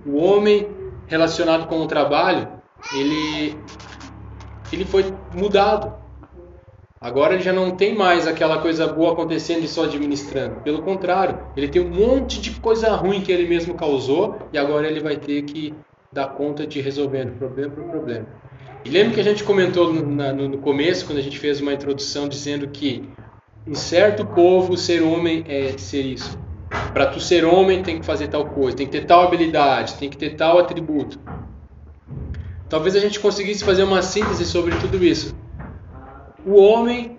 [0.07, 0.69] o homem
[1.07, 2.49] relacionado com o trabalho,
[2.95, 3.57] ele,
[4.73, 6.01] ele foi mudado.
[7.01, 10.61] Agora ele já não tem mais aquela coisa boa acontecendo e só administrando.
[10.61, 14.87] Pelo contrário, ele tem um monte de coisa ruim que ele mesmo causou e agora
[14.87, 15.75] ele vai ter que
[16.13, 18.27] dar conta de resolvendo problema por problema.
[18.85, 22.29] E lembra que a gente comentou no, no começo, quando a gente fez uma introdução,
[22.29, 23.09] dizendo que
[23.67, 26.39] em certo povo ser homem é ser isso.
[26.93, 30.09] Para tu ser homem tem que fazer tal coisa, tem que ter tal habilidade, tem
[30.09, 31.19] que ter tal atributo.
[32.69, 35.35] Talvez a gente conseguisse fazer uma síntese sobre tudo isso.
[36.47, 37.19] O homem,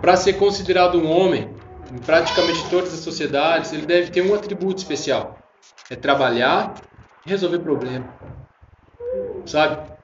[0.00, 1.48] para ser considerado um homem,
[1.92, 5.38] em praticamente todas as sociedades, ele deve ter um atributo especial:
[5.88, 6.74] é trabalhar
[7.24, 8.08] e resolver problema.
[9.46, 9.94] Sabe?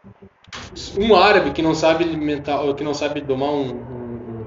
[0.97, 4.00] Um árabe que não sabe alimentar, que não sabe domar um,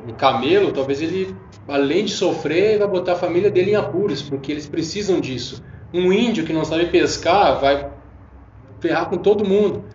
[0.07, 1.35] um camelo, talvez ele,
[1.67, 5.63] além de sofrer, vai botar a família dele em apuros, porque eles precisam disso.
[5.93, 7.89] Um índio que não sabe pescar vai
[8.79, 9.85] ferrar com todo mundo.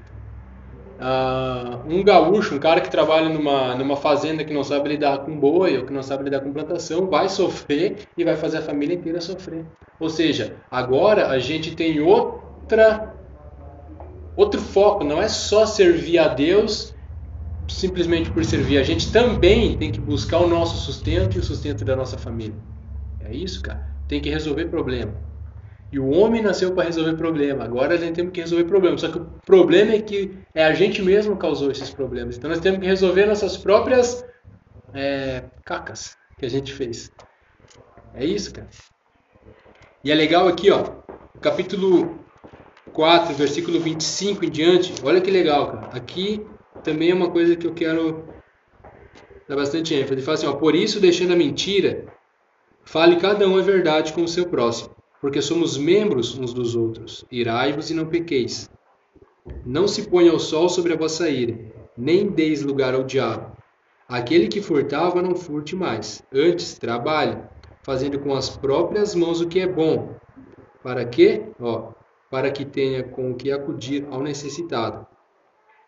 [0.98, 5.38] Uh, um gaúcho, um cara que trabalha numa, numa fazenda que não sabe lidar com
[5.38, 8.94] boi ou que não sabe lidar com plantação, vai sofrer e vai fazer a família
[8.94, 9.64] inteira sofrer.
[10.00, 13.14] Ou seja, agora a gente tem outra
[14.36, 16.94] outro foco, não é só servir a Deus
[17.68, 18.78] simplesmente por servir.
[18.78, 22.56] A gente também tem que buscar o nosso sustento e o sustento da nossa família.
[23.20, 23.86] É isso, cara.
[24.06, 25.14] Tem que resolver problema.
[25.90, 27.64] E o homem nasceu para resolver problema.
[27.64, 28.98] Agora a gente tem que resolver problema.
[28.98, 32.36] Só que o problema é que é a gente mesmo causou esses problemas.
[32.36, 34.24] Então nós temos que resolver nossas próprias
[34.92, 37.10] é, cacas que a gente fez.
[38.14, 38.68] É isso, cara.
[40.04, 40.84] E é legal aqui, ó,
[41.40, 42.18] capítulo
[42.92, 44.94] 4, versículo 25 em diante.
[45.02, 45.96] Olha que legal, cara.
[45.96, 46.44] Aqui
[46.88, 48.24] também é uma coisa que eu quero
[49.46, 50.14] dar bastante ênfase.
[50.14, 52.06] Ele fala assim, ó, por isso, deixando a mentira,
[52.82, 57.26] fale cada um a verdade com o seu próximo, porque somos membros uns dos outros.
[57.30, 58.70] Irai-vos e não pequeis.
[59.66, 61.58] Não se ponha o sol sobre a vossa ira,
[61.94, 63.54] nem deis lugar ao diabo.
[64.08, 66.22] Aquele que furtava, não furte mais.
[66.32, 67.36] Antes, trabalhe,
[67.82, 70.14] fazendo com as próprias mãos o que é bom.
[70.82, 71.42] Para quê?
[71.60, 71.92] Ó,
[72.30, 75.06] para que tenha com o que acudir ao necessitado.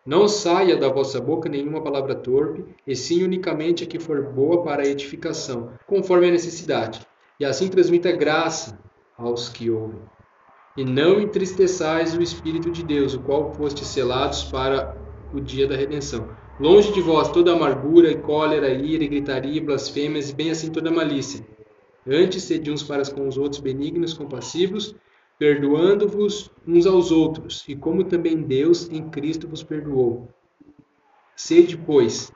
[0.03, 4.63] Não saia da vossa boca nenhuma palavra torpe, e sim unicamente a que for boa
[4.63, 7.05] para a edificação, conforme a necessidade,
[7.39, 8.79] e assim transmita graça
[9.15, 10.01] aos que ouvem.
[10.75, 14.97] E não entristeçais o Espírito de Deus, o qual foste selados para
[15.31, 16.29] o dia da redenção.
[16.59, 21.45] Longe de vós toda amargura, cólera, ira, gritaria, blasfêmias e bem assim toda malícia.
[22.07, 24.95] Antes sede uns para com os outros benignos, compassivos,
[25.41, 30.29] perdoando-vos uns aos outros, e como também Deus em Cristo vos perdoou.
[31.35, 32.31] Sede, pois,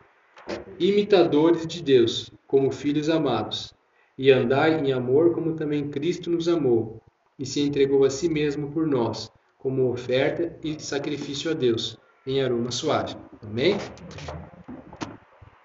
[0.80, 3.76] imitadores de Deus, como filhos amados,
[4.18, 6.99] e andai em amor como também Cristo nos amou,
[7.38, 12.41] e se entregou a si mesmo por nós, como oferta e sacrifício a Deus, em
[12.41, 13.16] aroma suave.
[13.43, 13.78] Amém?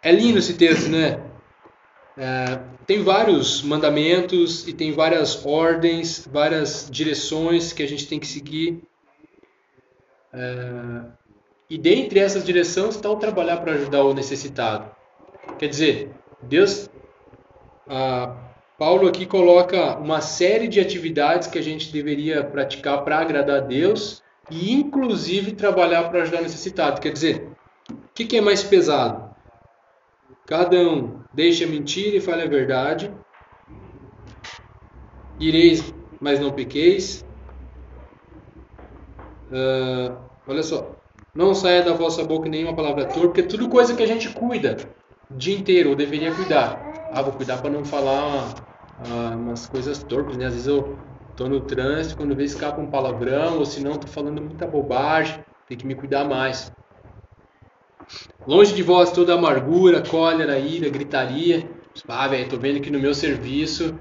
[0.03, 1.25] É lindo esse texto, né?
[2.21, 8.27] É, tem vários mandamentos e tem várias ordens, várias direções que a gente tem que
[8.27, 8.83] seguir.
[10.31, 11.01] É,
[11.71, 14.95] e dentre essas direções está o trabalhar para ajudar o necessitado.
[15.59, 16.11] Quer dizer,
[16.43, 16.91] Deus,
[18.77, 23.61] Paulo aqui coloca uma série de atividades que a gente deveria praticar para agradar a
[23.61, 27.01] Deus e inclusive trabalhar para ajudar o necessitado.
[27.01, 27.49] Quer dizer,
[27.91, 29.30] o que, que é mais pesado?
[30.47, 33.11] Cada um deixa a mentira e fale a verdade.
[35.39, 37.25] Ireis, mas não pequeis.
[39.51, 40.17] Uh,
[40.47, 40.97] olha só.
[41.35, 44.29] Não saia da vossa boca nenhuma palavra torpe, porque é tudo coisa que a gente
[44.31, 44.77] cuida
[45.31, 46.81] o dia inteiro, ou deveria cuidar.
[47.13, 48.55] Ah, vou cuidar para não falar
[48.99, 50.47] ah, umas coisas torpes, né?
[50.47, 50.97] Às vezes eu
[51.37, 55.43] tô no trânsito, quando vê escapa um palavrão, ou se não, tô falando muita bobagem,
[55.67, 56.71] tem que me cuidar mais.
[58.47, 61.69] Longe de vós toda amargura, cólera, ira, gritaria.
[62.09, 63.99] Ah, velho, tô vendo que no meu serviço,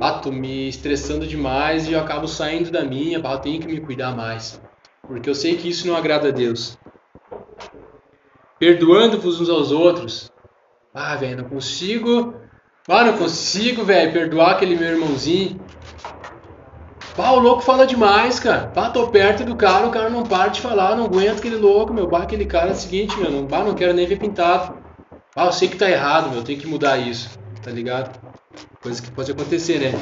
[0.00, 3.80] ah, tô me estressando demais e eu acabo saindo da minha, ah, tenho que me
[3.80, 4.60] cuidar mais.
[5.06, 6.78] Porque eu sei que isso não agrada a Deus.
[8.58, 10.30] Perdoando-vos uns aos outros.
[10.92, 12.34] Ah, velho, não consigo.
[12.88, 15.60] Ah, não consigo, velho, perdoar aquele meu irmãozinho.
[17.16, 18.66] Pá, o louco fala demais, cara.
[18.66, 21.94] Pá, tô perto do cara, o cara não para de falar, não aguento aquele louco,
[21.94, 22.06] meu.
[22.06, 24.76] Pá, aquele cara é o seguinte, meu, não, pá, não quero nem ver pintado.
[25.34, 27.30] Pá, eu sei que tá errado, meu, tenho que mudar isso,
[27.62, 28.20] tá ligado?
[28.82, 29.98] Coisa que pode acontecer, né?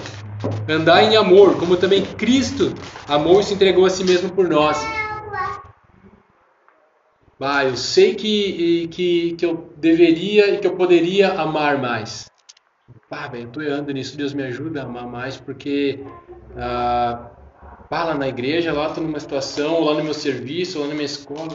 [0.69, 2.75] Andar em amor, como também Cristo
[3.07, 4.85] amou e se entregou a si mesmo por nós.
[7.39, 12.27] Bah, eu sei que, que, que eu deveria e que eu poderia amar mais.
[13.09, 16.01] Pá, velho, eu tô errando nisso, Deus me ajuda a amar mais, porque
[16.57, 17.31] ah,
[17.91, 21.05] pá, lá na igreja, lá tô numa situação, lá no meu serviço, lá na minha
[21.05, 21.49] escola,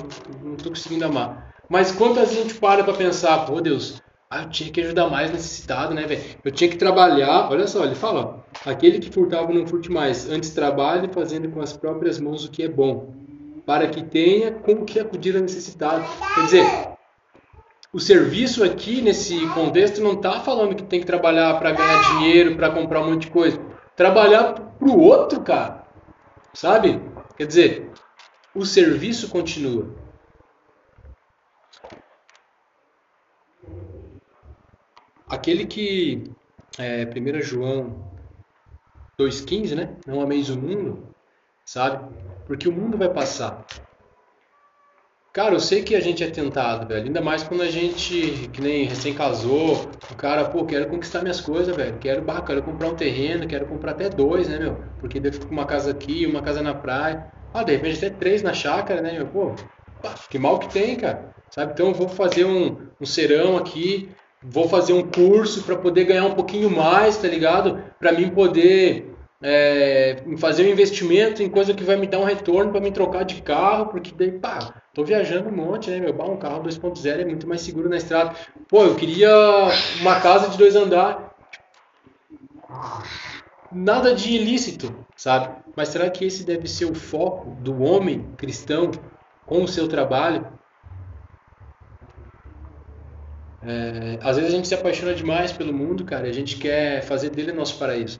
[0.43, 1.51] não tô conseguindo amar.
[1.67, 5.31] Mas quantas a gente para pra pensar, pô Deus, ah, eu tinha que ajudar mais
[5.31, 6.21] necessitado, né, velho?
[6.45, 10.51] Eu tinha que trabalhar, olha só, ele fala, aquele que furtava não furte mais, antes
[10.51, 13.11] trabalhe fazendo com as próprias mãos o que é bom,
[13.65, 16.05] para que tenha com o que acudir a necessitado.
[16.35, 16.89] Quer dizer,
[17.91, 22.55] o serviço aqui, nesse contexto, não está falando que tem que trabalhar para ganhar dinheiro,
[22.55, 23.59] para comprar um monte de coisa.
[23.95, 25.87] Trabalhar para o outro, cara.
[26.53, 27.01] Sabe?
[27.35, 27.91] Quer dizer,
[28.53, 29.95] o serviço continua.
[35.27, 36.31] Aquele que,
[36.77, 38.11] é, 1 João
[39.19, 39.97] 2,15, né?
[40.05, 41.07] Não ameis o mundo,
[41.65, 42.07] sabe?
[42.45, 43.65] Porque o mundo vai passar.
[45.31, 47.05] Cara, eu sei que a gente é tentado, velho.
[47.05, 51.39] Ainda mais quando a gente, que nem recém casou, o cara, pô, quero conquistar minhas
[51.39, 51.99] coisas, velho.
[51.99, 54.77] Quero, bah, quero comprar um terreno, quero comprar até dois, né, meu?
[54.99, 57.27] Porque daí fica uma casa aqui, uma casa na praia.
[57.53, 59.27] Ah, de repente até três na chácara, né, meu?
[59.27, 59.51] Pô,
[60.31, 61.31] que mal que tem, cara.
[61.51, 61.73] Sabe?
[61.73, 64.09] Então eu vou fazer um, um serão aqui,
[64.41, 67.83] vou fazer um curso para poder ganhar um pouquinho mais, tá ligado?
[67.99, 69.08] Para mim poder
[69.41, 73.23] é, fazer um investimento em coisa que vai me dar um retorno para me trocar
[73.23, 76.11] de carro, porque daí, pá, Tô viajando um monte, né, meu?
[76.11, 78.35] Bah, um carro 2.0 é muito mais seguro na estrada.
[78.67, 79.31] Pô, eu queria
[80.01, 81.23] uma casa de dois andares.
[83.71, 85.55] Nada de ilícito, sabe?
[85.73, 88.91] Mas será que esse deve ser o foco do homem cristão
[89.45, 90.45] com o seu trabalho?
[93.61, 97.03] É, às vezes a gente se apaixona demais pelo mundo, cara, e a gente quer
[97.03, 98.19] fazer dele nosso paraíso.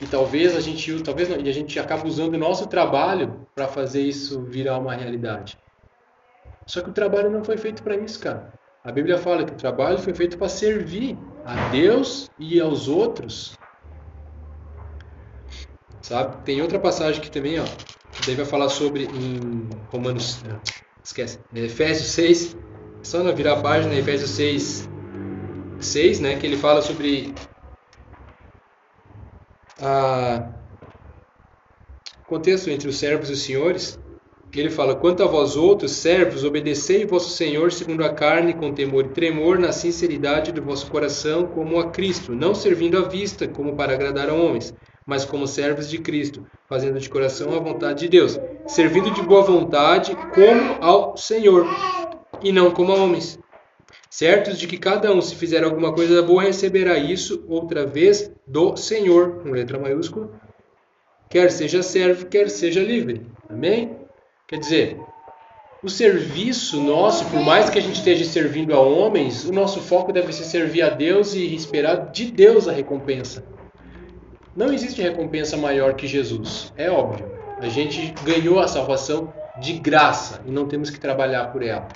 [0.00, 4.02] E talvez a gente, talvez e a gente acaba usando o nosso trabalho para fazer
[4.02, 5.58] isso virar uma realidade.
[6.66, 8.52] Só que o trabalho não foi feito para isso, cara.
[8.84, 13.58] A Bíblia fala que o trabalho foi feito para servir a Deus e aos outros.
[16.00, 16.36] Sabe?
[16.44, 17.64] Tem outra passagem que também, ó,
[18.24, 20.40] daí vai falar sobre em Romanos,
[21.02, 22.56] esquece, Efésios 6,
[23.02, 24.88] só na virar a página, Efésios 6,
[25.80, 27.34] 6, né, que ele fala sobre
[29.80, 30.50] a
[32.26, 33.98] contexto entre os servos e os senhores,
[34.54, 39.06] ele fala: Quanto a vós outros, servos, obedecei vosso Senhor segundo a carne, com temor
[39.06, 43.74] e tremor, na sinceridade do vosso coração, como a Cristo, não servindo à vista, como
[43.74, 44.74] para agradar a homens,
[45.06, 49.42] mas como servos de Cristo, fazendo de coração a vontade de Deus, servindo de boa
[49.42, 51.66] vontade, como ao Senhor,
[52.42, 53.38] e não como a homens.
[54.10, 58.76] Certos de que cada um, se fizer alguma coisa boa, receberá isso outra vez do
[58.76, 60.30] Senhor, com letra maiúscula,
[61.28, 63.26] quer seja servo, quer seja livre.
[63.48, 63.96] Amém?
[64.46, 64.98] Quer dizer,
[65.82, 70.10] o serviço nosso, por mais que a gente esteja servindo a homens, o nosso foco
[70.10, 73.44] deve ser servir a Deus e esperar de Deus a recompensa.
[74.56, 77.30] Não existe recompensa maior que Jesus, é óbvio.
[77.60, 81.86] A gente ganhou a salvação de graça e não temos que trabalhar por ela.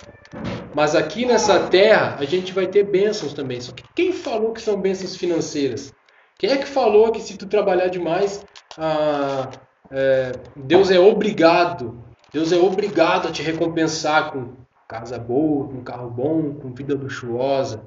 [0.75, 3.61] Mas aqui nessa terra a gente vai ter bênçãos também.
[3.61, 5.93] Só que quem falou que são bênçãos financeiras?
[6.39, 8.45] Quem é que falou que se tu trabalhar demais,
[8.79, 9.49] ah,
[9.91, 12.03] é, Deus é obrigado
[12.33, 14.55] Deus é obrigado a te recompensar com
[14.89, 17.83] casa boa, com carro bom, com vida luxuosa.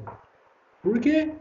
[0.84, 1.32] Por quê?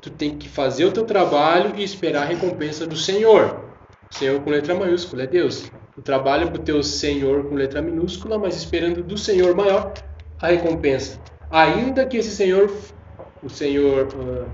[0.00, 3.60] Tu tem que fazer o teu trabalho e esperar a recompensa do Senhor.
[4.08, 5.68] Senhor com letra maiúscula é Deus.
[5.96, 9.92] Tu trabalha para o teu Senhor com letra minúscula, mas esperando do Senhor maior
[10.40, 11.18] a recompensa.
[11.50, 12.72] Ainda que esse Senhor,
[13.42, 14.46] o Senhor uh,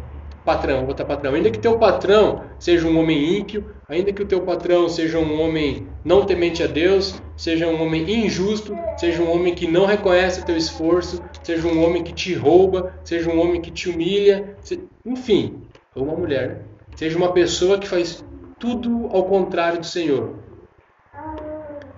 [0.45, 4.43] patrão, vou patrão, ainda que teu patrão seja um homem ímpio, ainda que o teu
[4.43, 9.55] patrão seja um homem não temente a Deus, seja um homem injusto, seja um homem
[9.55, 13.71] que não reconhece teu esforço, seja um homem que te rouba, seja um homem que
[13.71, 14.57] te humilha,
[15.05, 15.63] enfim,
[15.95, 16.57] ou uma mulher, né?
[16.97, 18.25] seja uma pessoa que faz
[18.59, 20.37] tudo ao contrário do Senhor.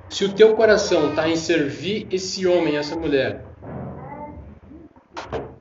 [0.08, 3.44] Se o teu coração está em servir esse homem, essa mulher,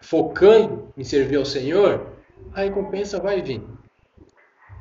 [0.03, 2.07] focando em servir ao Senhor,
[2.53, 3.63] a recompensa vai vir.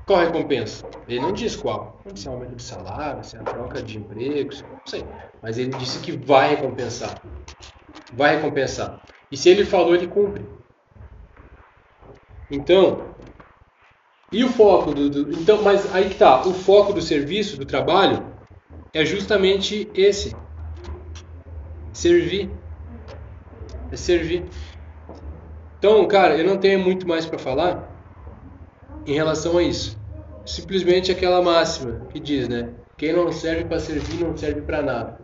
[0.05, 0.85] Qual a recompensa?
[1.07, 2.01] Ele não diz qual.
[2.03, 5.07] Pode ser aumento de salário, se é a troca de emprego, não sei.
[5.41, 7.23] Mas ele disse que vai recompensar.
[8.13, 9.01] Vai recompensar.
[9.31, 10.45] E se ele falou, ele cumpre.
[12.51, 13.15] Então,
[14.33, 17.65] e o foco do, do, então, mas aí que tá, o foco do serviço, do
[17.65, 18.27] trabalho
[18.93, 20.35] é justamente esse.
[21.93, 22.51] Servir.
[23.93, 24.45] É servir.
[25.83, 27.93] Então, cara, eu não tenho muito mais para falar
[29.05, 29.99] em relação a isso.
[30.47, 32.73] Simplesmente aquela máxima que diz, né?
[32.97, 35.19] Quem não serve para servir não serve para nada.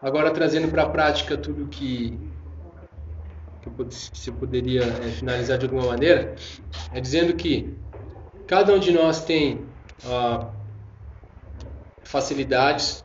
[0.00, 2.18] Agora trazendo para a prática tudo que,
[3.60, 6.34] que você poderia é, finalizar de alguma maneira,
[6.90, 7.76] é dizendo que
[8.46, 9.66] cada um de nós tem
[10.06, 10.48] ah,
[12.02, 13.04] facilidades,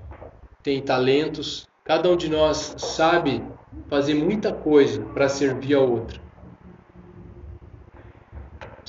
[0.64, 3.44] tem talentos, cada um de nós sabe
[3.90, 6.31] fazer muita coisa para servir ao outro.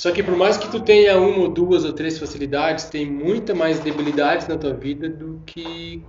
[0.02, 3.54] Só que por mais que tu tenha uma ou duas ou três facilidades, tem muita
[3.54, 6.04] mais debilidades na tua vida do que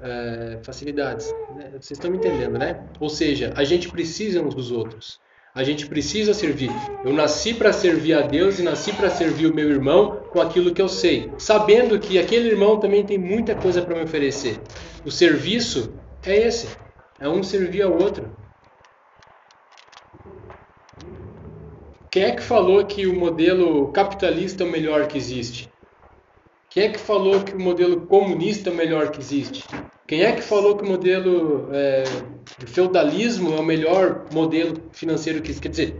[0.00, 1.34] é, facilidades.
[1.56, 1.70] Né?
[1.72, 2.84] Vocês estão me entendendo, né?
[3.00, 5.18] Ou seja, a gente precisa uns dos outros.
[5.52, 6.70] A gente precisa servir.
[7.04, 10.72] Eu nasci para servir a Deus e nasci para servir o meu irmão com aquilo
[10.72, 14.60] que eu sei, sabendo que aquele irmão também tem muita coisa para me oferecer.
[15.04, 15.92] O serviço
[16.24, 16.68] é esse,
[17.18, 18.30] é um servir ao outro.
[22.10, 25.70] Quem é que falou que o modelo capitalista é o melhor que existe?
[26.68, 29.64] Quem é que falou que o modelo comunista é o melhor que existe?
[30.08, 32.02] Quem é que falou que o modelo é,
[32.66, 35.62] feudalismo é o melhor modelo financeiro que existe?
[35.62, 35.96] Quer dizer,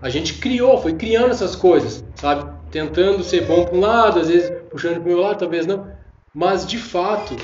[0.00, 2.48] a gente criou, foi criando essas coisas, sabe?
[2.70, 5.90] Tentando ser bom para um lado, às vezes puxando para o meu lado, talvez não.
[6.32, 7.34] Mas, de fato,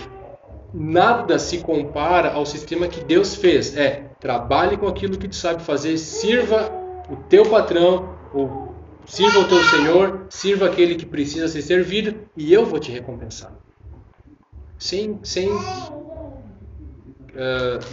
[0.73, 3.77] nada se compara ao sistema que Deus fez.
[3.77, 8.75] É, trabalhe com aquilo que tu sabe fazer, sirva o teu patrão, ou
[9.07, 13.53] sirva o teu Senhor, sirva aquele que precisa ser servido e eu vou te recompensar.
[14.79, 15.65] Sem, sem uh,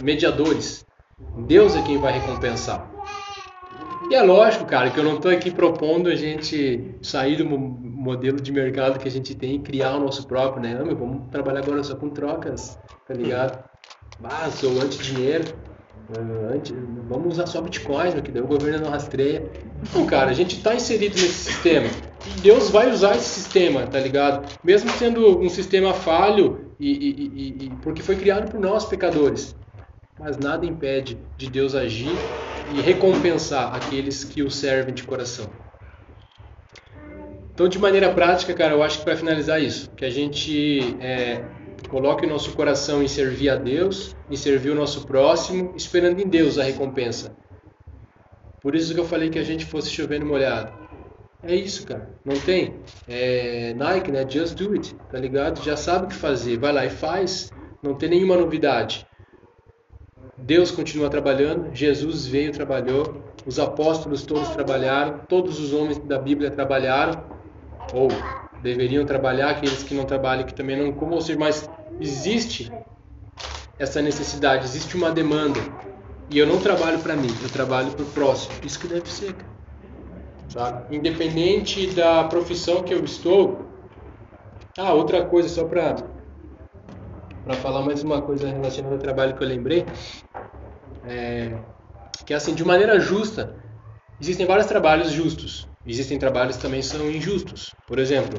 [0.02, 0.84] mediadores.
[1.46, 2.90] Deus é quem vai recompensar.
[4.10, 8.40] E é lógico, cara, que eu não estou aqui propondo a gente sair do modelo
[8.40, 10.74] de mercado que a gente tem e criar o nosso próprio, né?
[10.74, 13.62] Não, meu, vamos trabalhar agora só com trocas, tá ligado?
[14.20, 15.44] Mas, ou anti-dinheiro.
[16.16, 16.74] Uh, antes,
[17.08, 19.50] vamos usar só Bitcoin, que daí o governo não rastreia.
[19.94, 21.86] Não, cara, a gente está inserido nesse sistema.
[22.26, 24.46] E Deus vai usar esse sistema, tá ligado?
[24.62, 29.54] Mesmo sendo um sistema falho, e, e, e porque foi criado por nós, pecadores.
[30.20, 32.14] Mas nada impede de Deus agir
[32.74, 35.46] e recompensar aqueles que o servem de coração.
[37.54, 41.44] Então, de maneira prática, cara, eu acho que para finalizar isso, que a gente é,
[41.88, 46.26] Coloque o nosso coração em servir a Deus, em servir o nosso próximo, esperando em
[46.26, 47.36] Deus a recompensa.
[48.60, 50.72] Por isso que eu falei que a gente fosse chovendo molhado.
[51.42, 52.08] É isso, cara.
[52.24, 52.76] Não tem.
[53.08, 54.24] É Nike, né?
[54.28, 55.62] Just do it, tá ligado?
[55.62, 56.56] Já sabe o que fazer.
[56.56, 57.50] Vai lá e faz.
[57.82, 59.04] Não tem nenhuma novidade.
[60.38, 61.74] Deus continua trabalhando.
[61.74, 63.22] Jesus veio, trabalhou.
[63.44, 65.18] Os apóstolos todos trabalharam.
[65.28, 67.24] Todos os homens da Bíblia trabalharam.
[67.92, 68.08] Ou
[68.62, 69.50] deveriam trabalhar.
[69.50, 70.92] Aqueles que não trabalham, que também não.
[70.92, 71.68] Como seja, mas
[72.00, 72.72] existe
[73.78, 75.60] essa necessidade, existe uma demanda.
[76.30, 78.54] E eu não trabalho para mim, eu trabalho para o próximo.
[78.64, 79.34] Isso que deve ser.
[80.48, 80.96] Sabe?
[80.96, 83.66] Independente da profissão que eu estou.
[84.78, 85.96] Ah, outra coisa, só para
[87.44, 89.84] para falar mais uma coisa relacionada ao trabalho que eu lembrei,
[91.04, 91.58] é,
[92.24, 93.56] que assim, de maneira justa,
[94.20, 97.74] existem vários trabalhos justos, existem trabalhos que também são injustos.
[97.86, 98.38] Por exemplo,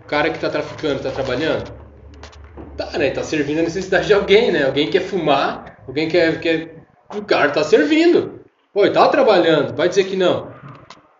[0.00, 1.82] o cara que está traficando, está trabalhando,
[2.76, 3.10] Tá, né?
[3.10, 4.64] Tá servindo a necessidade de alguém, né?
[4.64, 6.40] Alguém quer fumar, alguém quer.
[6.40, 6.82] quer...
[7.14, 8.40] O cara tá servindo.
[8.72, 10.50] Pô, ele tá trabalhando, vai dizer que não.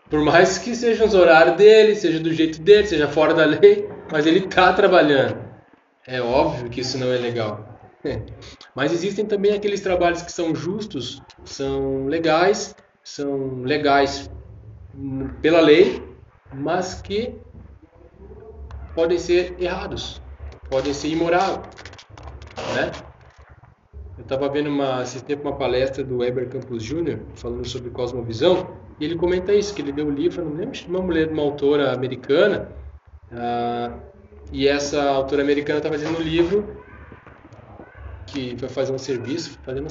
[0.09, 3.89] Por mais que sejam os horários dele, seja do jeito dele, seja fora da lei,
[4.11, 5.39] mas ele tá trabalhando.
[6.07, 7.69] É óbvio que isso não é legal.
[8.75, 12.75] Mas existem também aqueles trabalhos que são justos, são legais,
[13.05, 14.29] são legais
[15.41, 16.03] pela lei,
[16.53, 17.35] mas que
[18.95, 20.21] podem ser errados,
[20.69, 21.59] podem ser imorais,
[22.75, 22.91] né?
[24.19, 27.19] Eu estava vendo uma, tempo uma palestra do Weber Campos Jr.
[27.35, 30.73] falando sobre cosmovisão e ele comenta isso, que ele deu o um livro, não lembro
[30.73, 32.71] de uma mulher, uma autora americana,
[33.33, 33.99] ah,
[34.53, 36.77] e essa autora americana está fazendo um livro
[38.27, 39.89] que foi fazer um serviço, fazendo,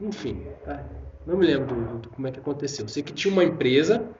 [0.00, 0.84] enfim, tá?
[1.26, 2.86] não me lembro do, do, como é que aconteceu.
[2.88, 4.10] Sei que tinha uma empresa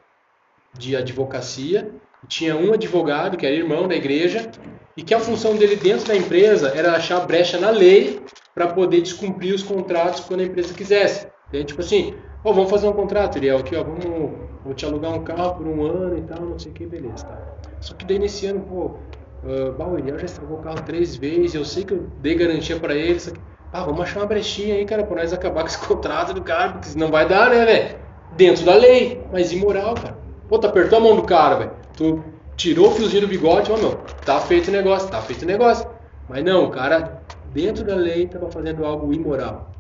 [0.79, 1.93] de advocacia,
[2.27, 4.51] tinha um advogado que era irmão da igreja
[4.97, 8.21] e que a função dele dentro da empresa era achar brecha na lei
[8.55, 11.27] para poder descumprir os contratos quando a empresa quisesse.
[11.49, 14.33] Então, tipo assim, oh, vamos fazer um contrato, Ariel, aqui, ó, vamos,
[14.65, 17.27] vou te alugar um carro por um ano e tal, não sei o que, beleza.
[17.27, 17.39] Tá.
[17.81, 18.97] Só que daí nesse ano, pô,
[19.45, 22.79] uh, o Ariel já estragou o carro três vezes, eu sei que eu dei garantia
[22.79, 23.41] para ele, só que,
[23.73, 26.73] ah, vamos achar uma brechinha aí, cara, pra nós acabar com esse contrato do cara,
[26.73, 27.97] porque senão vai dar, né, velho?
[28.37, 30.24] Dentro da lei, mas imoral, cara.
[30.49, 31.73] Pô, tu apertou a mão do cara, velho.
[31.97, 32.23] Tu
[32.57, 35.89] tirou o fiozinho do bigode, ó, meu, tá feito o negócio, tá feito o negócio.
[36.29, 37.23] Mas não, o cara,
[37.53, 39.71] dentro da lei, tava fazendo algo imoral.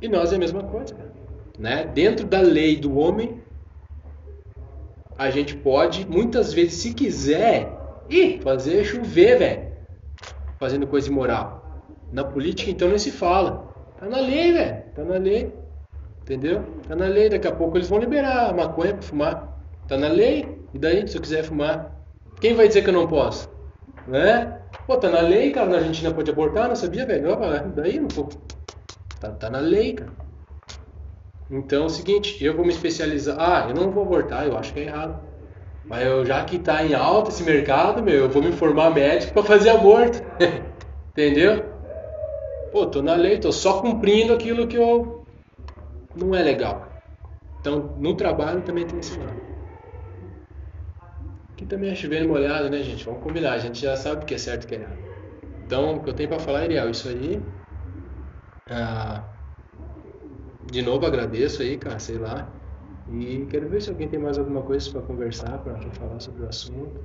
[0.00, 0.94] E nós é a mesma coisa.
[1.58, 1.84] Né?
[1.94, 3.40] Dentro da lei do homem,
[5.16, 7.78] a gente pode, muitas vezes, se quiser,
[8.08, 9.72] ir fazer chover, velho.
[10.58, 11.62] Fazendo coisa imoral.
[12.10, 13.72] Na política, então, não se fala.
[13.98, 14.82] Tá na lei, velho.
[14.94, 15.52] Tá na lei.
[16.22, 16.64] Entendeu?
[16.88, 17.28] Tá na lei.
[17.28, 19.58] Daqui a pouco eles vão liberar a maconha pra fumar.
[19.86, 20.58] Tá na lei.
[20.72, 21.92] E daí, se eu quiser fumar?
[22.40, 23.50] Quem vai dizer que eu não posso?
[24.06, 24.58] Né?
[24.86, 25.68] Pô, tá na lei, cara.
[25.68, 27.36] Na Argentina pode abortar, não sabia, velho?
[27.74, 28.28] Daí não vou.
[29.20, 30.10] Tá, tá na lei, cara.
[31.50, 33.36] Então é o seguinte, eu vou me especializar.
[33.38, 35.20] Ah, eu não vou abortar, eu acho que é errado.
[35.84, 39.34] Mas eu, já que tá em alta esse mercado, meu, eu vou me formar médico
[39.34, 40.22] para fazer aborto.
[41.12, 41.64] Entendeu?
[42.70, 45.21] Pô, tô na lei, tô só cumprindo aquilo que eu
[46.14, 46.92] não é legal.
[47.60, 49.40] Então, no trabalho também tem esse lado.
[51.54, 53.04] Aqui também é chovendo molhado, né, gente?
[53.04, 54.98] Vamos combinar, a gente já sabe o que é certo e o que é errado.
[55.66, 57.40] Então, o que eu tenho para falar, Ariel, isso aí.
[58.68, 59.22] Ah,
[60.70, 62.48] de novo agradeço aí, cara, sei lá.
[63.10, 66.48] E quero ver se alguém tem mais alguma coisa para conversar, para falar sobre o
[66.48, 67.00] assunto.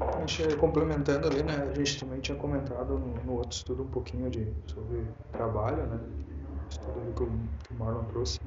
[0.00, 3.90] A gente, complementando ali, né, a gente também tinha comentado no, no outro estudo um
[3.90, 6.00] pouquinho de, sobre trabalho, né,
[6.70, 8.40] estudo que o, que o Marlon trouxe.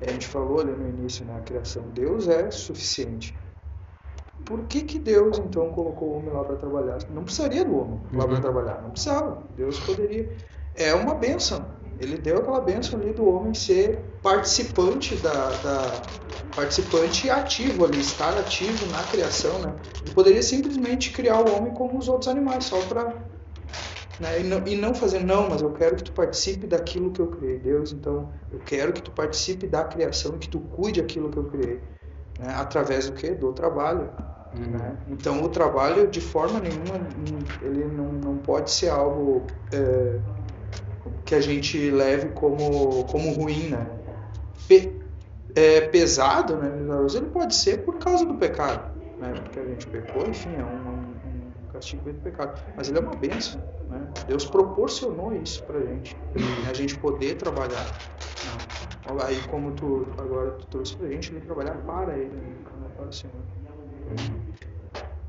[0.00, 1.82] A gente falou ali no início, né, a criação.
[1.94, 3.36] Deus é suficiente.
[4.44, 6.98] Por que, que Deus então colocou o homem lá para trabalhar?
[7.10, 8.30] Não precisaria do homem lá uhum.
[8.30, 9.42] para trabalhar, não precisava.
[9.56, 10.36] Deus poderia.
[10.74, 11.64] É uma benção
[12.02, 16.02] ele deu aquela benção ali do homem ser participante da, da,
[16.54, 19.74] participante ativo ali, estar ativo na criação, né?
[20.04, 23.14] Ele poderia simplesmente criar o homem como os outros animais, só para
[24.22, 24.40] né?
[24.40, 27.26] E, não, e não fazer não, mas eu quero que tu participe daquilo que eu
[27.26, 27.92] criei, Deus.
[27.92, 31.80] Então eu quero que tu participe da criação, que tu cuide aquilo que eu criei,
[32.38, 32.54] né?
[32.56, 34.08] através do que do trabalho.
[34.56, 34.78] Uhum.
[34.78, 34.96] Né?
[35.08, 37.04] Então o trabalho de forma nenhuma
[37.62, 39.42] ele não, não pode ser algo
[39.72, 40.20] é,
[41.24, 43.86] que a gente leve como, como ruim, né?
[44.68, 45.02] Pe,
[45.54, 46.70] é, pesado, né,
[47.14, 49.32] ele pode ser por causa do pecado, né?
[49.34, 50.91] Porque a gente pecou, enfim, é um,
[51.72, 52.60] castigo do pecado.
[52.76, 54.06] Mas ele é uma bênção, né?
[54.26, 56.70] Deus proporcionou isso pra gente, né?
[56.70, 57.84] a gente poder trabalhar.
[57.84, 59.22] Né?
[59.24, 62.54] Aí como tu agora tu trouxe pra gente, ele trabalhar para ele, né?
[62.96, 63.34] para o Senhor.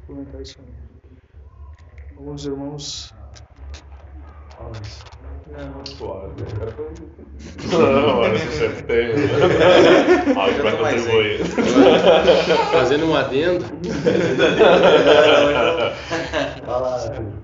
[0.05, 0.83] Comentar isso aí.
[2.17, 3.13] Alguns irmãos.
[5.51, 6.33] Não, suave.
[7.71, 9.11] Não, olha, você sempre tem
[10.35, 11.45] algo contribuir.
[12.71, 13.65] Fazendo um adendo.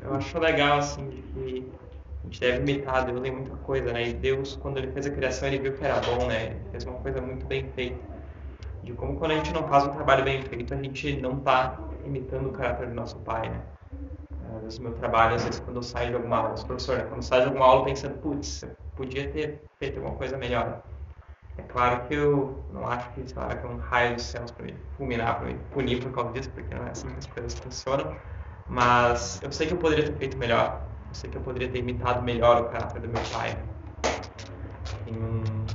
[0.03, 1.71] Eu acho legal, assim, que
[2.21, 4.07] a gente deve imitar Deus em muita coisa, né?
[4.09, 6.45] E Deus, quando ele fez a criação, ele viu que era bom, né?
[6.45, 7.99] Ele fez uma coisa muito bem feita.
[8.83, 11.77] De como quando a gente não faz um trabalho bem feito, a gente não está
[12.05, 13.61] imitando o caráter do nosso pai, né?
[14.61, 17.09] Vezes, meu trabalho, às vezes, quando eu saio de alguma aula, os professores, né?
[17.09, 20.83] quando saio de alguma aula pensando, putz, podia ter feito alguma coisa melhor.
[21.57, 24.51] É claro que eu não acho que, sei lá, que é um raio dos céus
[24.51, 27.27] para me fulminar, para me punir por causa disso, porque não é assim que as
[27.27, 28.15] coisas funcionam.
[28.67, 30.87] Mas eu sei que eu poderia ter feito melhor.
[31.09, 33.57] Eu sei que eu poderia ter imitado melhor o caráter do meu pai.
[35.07, 35.65] Em um, um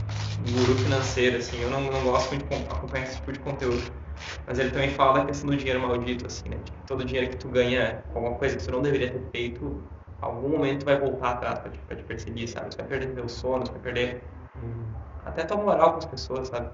[0.53, 4.05] guru financeiro, assim, eu não, não gosto muito de acompanhar esse tipo de conteúdo
[4.47, 6.59] mas ele também fala da questão do dinheiro maldito, assim, né?
[6.59, 9.31] Tipo, todo o dinheiro que tu ganha com alguma coisa que tu não deveria ter
[9.31, 9.83] feito,
[10.21, 12.71] algum momento vai voltar atrás pra te, pra te perseguir, sabe?
[12.71, 14.23] Tu vai perder teu sono, tu vai perder
[14.63, 14.85] hum,
[15.25, 16.71] até tua moral com as pessoas, sabe?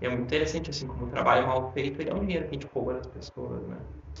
[0.00, 2.50] E é muito interessante, assim, como o trabalho mal feito, ele é um dinheiro que
[2.50, 3.76] a gente rouba das pessoas, né?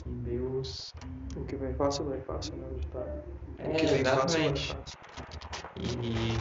[0.06, 0.94] E Deus,
[1.36, 2.66] o que vem fácil, vai fácil, né?
[2.70, 3.22] O ditado.
[3.62, 4.74] É, o que vem exatamente.
[4.74, 4.92] fácil.
[5.76, 6.36] E,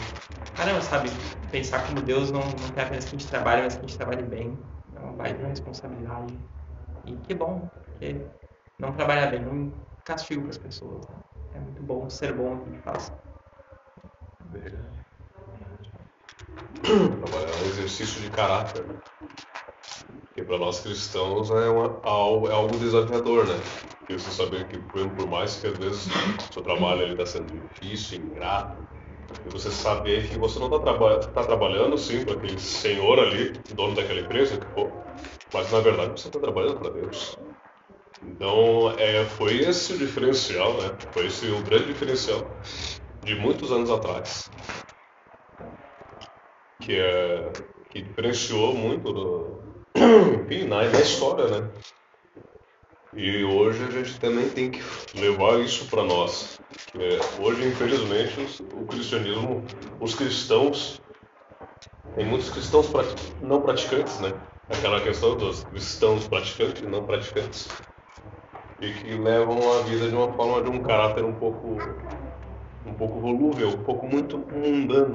[0.55, 1.09] caramba, sabe,
[1.51, 3.97] pensar como Deus não, não quer apenas que a gente trabalhe, mas que a gente
[3.97, 4.57] trabalhe bem,
[4.95, 6.37] é uma baita responsabilidade.
[7.05, 8.15] E que bom, porque
[8.79, 9.71] não trabalhar bem é um
[10.03, 11.07] castigo para as pessoas.
[11.07, 11.15] Né?
[11.55, 13.13] É muito bom ser bom no que a gente faz.
[16.83, 18.83] Trabalhar é um exercício de caráter.
[18.85, 18.95] né?
[20.27, 23.55] Porque para nós cristãos é, uma, algo, é algo desafiador, né?
[24.11, 26.09] Porque você saber que, por mais que às vezes
[26.51, 28.83] seu trabalho está sendo difícil, ingrato,
[29.45, 33.53] e você saber que você não está traba tá trabalhando, sim, para aquele senhor ali,
[33.73, 34.91] dono daquela empresa, que for,
[35.53, 37.37] mas na verdade você está trabalhando para Deus.
[38.21, 40.93] Então, é, foi esse o diferencial, né?
[41.13, 42.45] Foi esse o grande diferencial
[43.23, 44.51] de muitos anos atrás.
[46.81, 47.49] Que, é,
[47.89, 49.85] que diferenciou muito do,
[50.43, 51.71] enfim, na, na história, né?
[53.13, 54.79] E hoje a gente também tem que
[55.19, 56.61] levar isso para nós.
[56.95, 59.65] É, hoje, infelizmente, os- o cristianismo,
[59.99, 61.01] os cristãos,
[62.15, 62.87] tem muitos cristãos
[63.41, 64.31] não praticantes, né?
[64.69, 67.67] Aquela questão dos cristãos praticantes e não praticantes.
[68.79, 71.77] E que levam a vida de uma forma, de um caráter um pouco,
[72.85, 75.13] um pouco volúvel, um pouco muito mundano.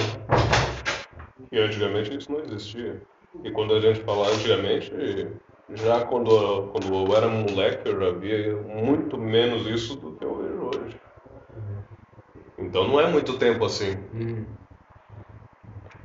[1.50, 3.02] E antigamente isso não existia.
[3.42, 4.92] E quando a gente fala antigamente,
[5.68, 10.36] já quando, quando eu era moleque, eu já via muito menos isso do que eu
[10.38, 11.00] vejo hoje.
[12.58, 13.96] Então não é muito tempo assim.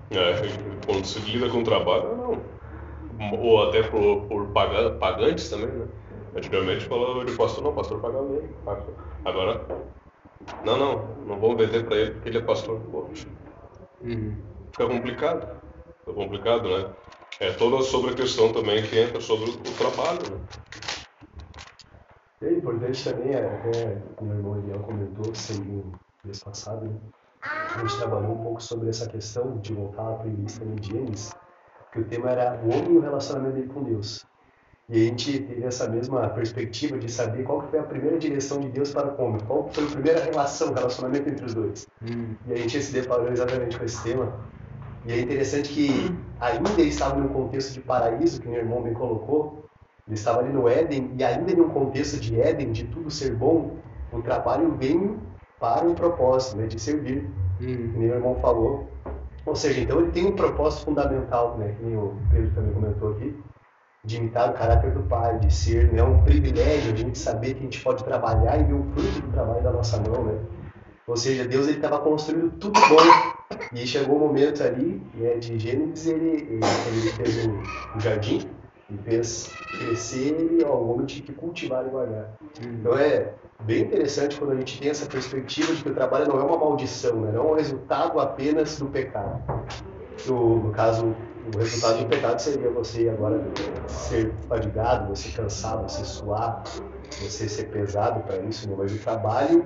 [0.09, 2.59] É, e quando se lida com trabalho, não.
[3.39, 5.88] Ou até por, por paga- pagantes também, né?
[6.36, 8.49] Antigamente falava de pastor, não, pastor paga bem.
[9.26, 9.66] Agora,
[10.64, 12.80] não, não, não vou vender para ele porque ele é pastor.
[12.91, 13.28] Poxa,
[14.72, 15.62] fica complicado.
[15.99, 16.95] Fica complicado, né?
[17.40, 20.42] É toda sobre a questão também que entra sobre o, o trabalho, né?
[22.42, 25.84] É importante também, é, até o meu irmão Eliel comentou sempre
[26.24, 26.96] mês passado, né?
[27.44, 30.90] a gente trabalhou um pouco sobre essa questão de voltar para o início também de
[30.90, 31.34] Gênesis,
[31.92, 34.26] que o tema era o homem e o relacionamento dele com Deus.
[34.90, 38.60] E a gente teve essa mesma perspectiva de saber qual que foi a primeira direção
[38.60, 41.88] de Deus para o homem, qual que foi a primeira relação, relacionamento entre os dois.
[42.48, 44.34] E a gente se deparou exatamente com esse tema.
[45.06, 48.93] E é interessante que ainda ele estava num contexto de paraíso, que meu irmão bem
[48.93, 49.64] colocou,
[50.08, 53.36] ele estava ali no Éden, e ainda em um contexto de Éden, de tudo ser
[53.36, 53.78] bom,
[54.12, 55.20] o trabalho veio
[55.60, 58.88] para um propósito, né, de servir, que nem meu irmão falou.
[59.45, 63.12] Ou seja, então ele tem um propósito fundamental, né, que nem o Pedro também comentou
[63.12, 63.36] aqui,
[64.04, 67.60] de imitar o caráter do Pai, de ser, né, um privilégio a gente saber que
[67.60, 70.39] a gente pode trabalhar e ver o fruto do trabalho da nossa mão, né.
[71.08, 75.58] Ou seja, Deus ele estava construindo tudo bom e chegou o momento ali né, de
[75.58, 78.47] Gênesis, ele, ele, ele fez o, o jardim
[78.89, 82.34] e fez crescer e ó, o homem tinha que cultivar e guardar.
[82.62, 86.39] Então é bem interessante quando a gente tem essa perspectiva de que o trabalho não
[86.39, 87.32] é uma maldição, né?
[87.32, 89.41] não é um resultado apenas do pecado.
[90.28, 91.16] No, no caso,
[91.54, 93.43] o resultado do pecado seria você agora
[93.88, 96.64] ser fadigado, você cansar, você suar,
[97.20, 98.76] você ser pesado para isso, né?
[98.78, 99.66] mas o trabalho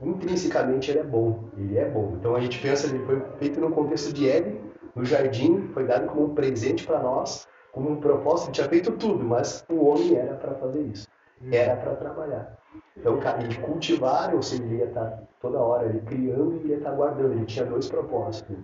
[0.00, 2.16] intrinsecamente ele é bom, ele é bom.
[2.18, 4.60] Então a gente pensa, ele foi feito no contexto de Éden,
[4.94, 8.92] no jardim, foi dado como um presente para nós, como um propósito, ele tinha feito
[8.92, 11.06] tudo, mas o homem era para fazer isso,
[11.52, 12.56] era para trabalhar.
[12.96, 16.78] Então, ca- e cultivar, ou seja, ele ia estar toda hora ele criando e ia
[16.78, 18.56] estar guardando, ele tinha dois propósitos.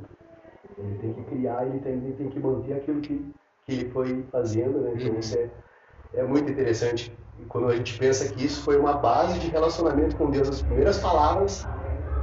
[0.78, 3.18] Ele tem que criar e ele também tem que manter aquilo que,
[3.66, 4.92] que ele foi fazendo, né?
[4.96, 5.50] Então isso é,
[6.14, 7.14] é muito interessante.
[7.40, 10.62] E quando a gente pensa que isso foi uma base de relacionamento com Deus, as
[10.62, 11.66] primeiras palavras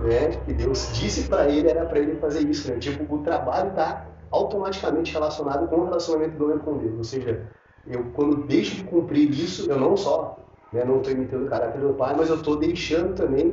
[0.01, 2.71] né, que Deus disse para ele era para ele fazer isso.
[2.71, 2.77] Né?
[2.77, 6.97] Tipo, o trabalho está automaticamente relacionado com o relacionamento do homem com Deus.
[6.97, 7.47] Ou seja,
[7.87, 10.37] eu quando deixo de cumprir isso, eu não só
[10.71, 13.51] né, não estou imitando o caráter do pai, mas eu estou deixando também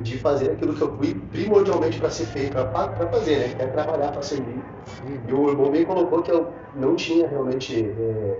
[0.00, 3.54] de fazer aquilo que eu fui primordialmente para ser feito, para fazer, né?
[3.54, 4.62] Que é trabalhar para servir.
[5.28, 8.38] E o irmão bem colocou que eu não tinha realmente é,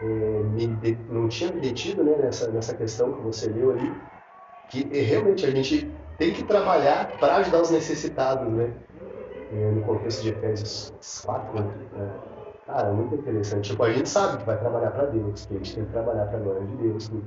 [0.00, 4.02] é, me de- não tinha me detido né, nessa, nessa questão que você leu ali,
[4.68, 8.74] que realmente a gente tem que trabalhar para ajudar os necessitados, né?
[9.50, 10.90] É, no contexto de Efésios
[11.24, 11.74] 4, né?
[11.94, 12.30] É,
[12.66, 13.70] Cara, é muito interessante.
[13.70, 16.26] Tipo, a gente sabe que vai trabalhar para Deus, que a gente tem que trabalhar
[16.26, 17.10] para a glória de Deus.
[17.10, 17.20] né?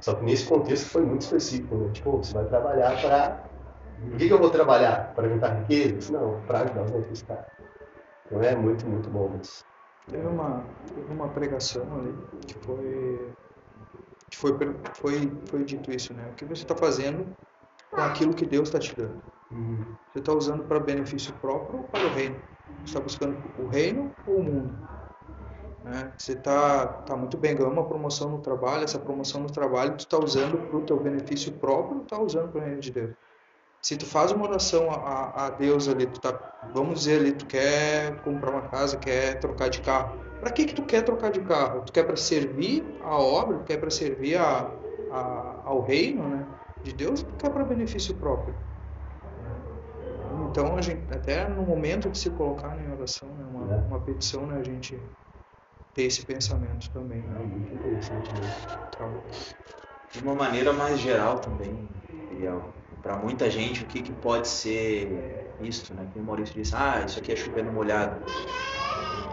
[0.00, 1.92] Só que nesse contexto foi muito específico, né?
[1.92, 3.44] Tipo, você vai trabalhar para...
[4.14, 5.14] O que, que eu vou trabalhar?
[5.14, 6.10] Para juntar riquezas?
[6.10, 7.46] Não, para ajudar os necessitados.
[8.26, 9.64] Então é muito, muito bom isso.
[10.10, 12.14] Teve uma, teve uma pregação ali
[12.46, 13.32] que foi,
[14.30, 14.52] que foi,
[14.94, 16.28] foi, foi dito isso, né?
[16.30, 17.26] O que você está fazendo
[17.90, 19.22] com aquilo que Deus está te dando?
[20.12, 22.36] Você está usando para benefício próprio ou para o reino?
[22.78, 24.88] Você está buscando o reino ou o mundo?
[25.84, 26.12] Né?
[26.16, 30.06] Você tá, tá muito bem, ganhou uma promoção no trabalho, essa promoção no trabalho tu
[30.06, 33.14] tá usando para o teu benefício próprio, tá usando para o reino de Deus.
[33.88, 37.46] Se tu faz uma oração a, a Deus ali, tu tá, vamos dizer ali, tu
[37.46, 40.20] quer comprar uma casa, quer trocar de carro.
[40.38, 41.82] Para que que tu quer trocar de carro?
[41.86, 44.78] Tu quer para servir a obra, tu quer para servir a,
[45.10, 46.46] a, ao reino, né?
[46.84, 48.54] De Deus, ou tu quer para benefício próprio?
[50.50, 53.86] Então, a gente, até no momento de se colocar em oração, né, uma, É.
[53.86, 55.00] uma petição, né, a gente
[55.94, 57.20] ter esse pensamento também.
[57.22, 58.28] É muito interessante.
[58.90, 59.22] Então,
[60.12, 61.88] De uma maneira mais geral também,
[63.02, 66.06] para muita gente, o que, que pode ser isto, né?
[66.12, 68.16] Que o Maurício disse, ah, isso aqui é chover no molhado.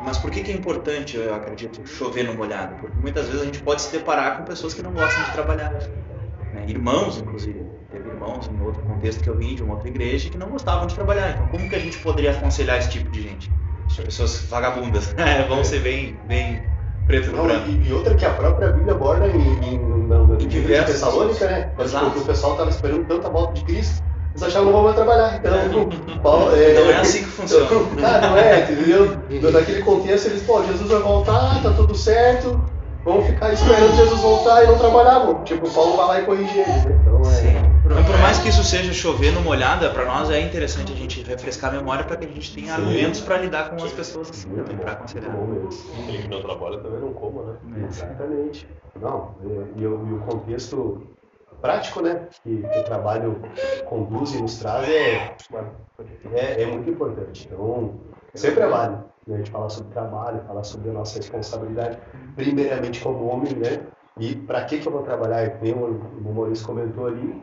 [0.03, 2.75] Mas por que, que é importante, eu acredito, chover no molhado?
[2.75, 5.71] Porque muitas vezes a gente pode se deparar com pessoas que não gostam de trabalhar.
[5.71, 6.65] né?
[6.67, 7.65] Irmãos, inclusive.
[7.91, 10.85] Teve irmãos em outro contexto que eu vim de uma outra igreja que não gostavam
[10.85, 11.31] de trabalhar.
[11.31, 13.51] Então, como que a gente poderia aconselhar esse tipo de gente?
[14.03, 15.15] Pessoas vagabundas.
[15.47, 16.61] Vamos ser bem, bem
[17.07, 17.69] preto no Não, branco.
[17.69, 18.84] e, e outra que a própria Bíblia
[20.65, 21.69] Bíblia de Tessalônica, né?
[21.77, 22.05] Mas, Exato.
[22.05, 25.39] Porque o pessoal estava esperando tanta volta de Cristo, eles achavam que não vão trabalhar.
[25.39, 27.67] Então, Paulo, é, Não é assim que funciona.
[28.03, 29.17] Ah, não é, entendeu?
[29.51, 32.59] Naquele contexto eles, pô, Jesus vai voltar, tá tudo certo,
[33.03, 35.43] vamos ficar esperando Jesus voltar e não trabalhavam.
[35.43, 36.99] Tipo, Paulo vai lá e corrige eles, né?
[37.01, 37.64] Então, é, Sim.
[37.85, 41.21] Então, por mais que isso seja chover no molhada, para nós é interessante a gente
[41.21, 44.49] refrescar a memória para que a gente tenha argumentos para lidar com as pessoas assim
[44.49, 44.93] também, para.
[44.93, 47.85] Aquele que não trabalha também não coma, né?
[47.87, 48.67] Exatamente.
[48.99, 51.15] Não, e, e o, e o contexto
[51.61, 53.41] prático, né, que, que o trabalho
[53.85, 55.35] conduz e nos traz é,
[56.33, 57.47] é, é muito importante.
[57.51, 57.95] Então,
[58.33, 61.97] sempre é válido né, a gente falar sobre trabalho, falar sobre a nossa responsabilidade,
[62.35, 63.81] primeiramente como homem, né,
[64.19, 65.59] e para que, que eu vou trabalhar?
[65.59, 67.41] Tem o Maurício comentou ali,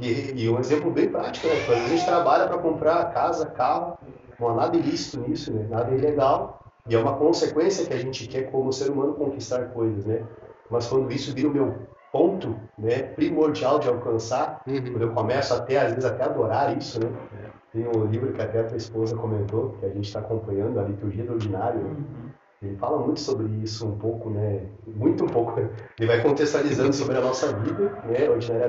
[0.00, 3.46] e, e um exemplo bem prático, né, às vezes a gente trabalha para comprar casa,
[3.46, 3.96] carro,
[4.38, 8.26] não há nada ilícito nisso, né, nada ilegal, e é uma consequência que a gente
[8.26, 10.24] quer como ser humano conquistar coisas, né?
[10.68, 11.74] Mas quando isso vira o meu
[12.12, 14.82] ponto, né, primordial de alcançar, Uhum.
[14.82, 17.08] quando eu começo até às vezes até adorar isso, né?
[17.72, 20.82] Tem um livro que até a tua esposa comentou, que a gente está acompanhando, a
[20.82, 21.80] liturgia do ordinário.
[21.80, 22.31] né?
[22.62, 24.60] Ele fala muito sobre isso um pouco, né?
[24.86, 25.60] Muito um pouco.
[25.98, 28.28] Ele vai contextualizando sobre a nossa vida, né?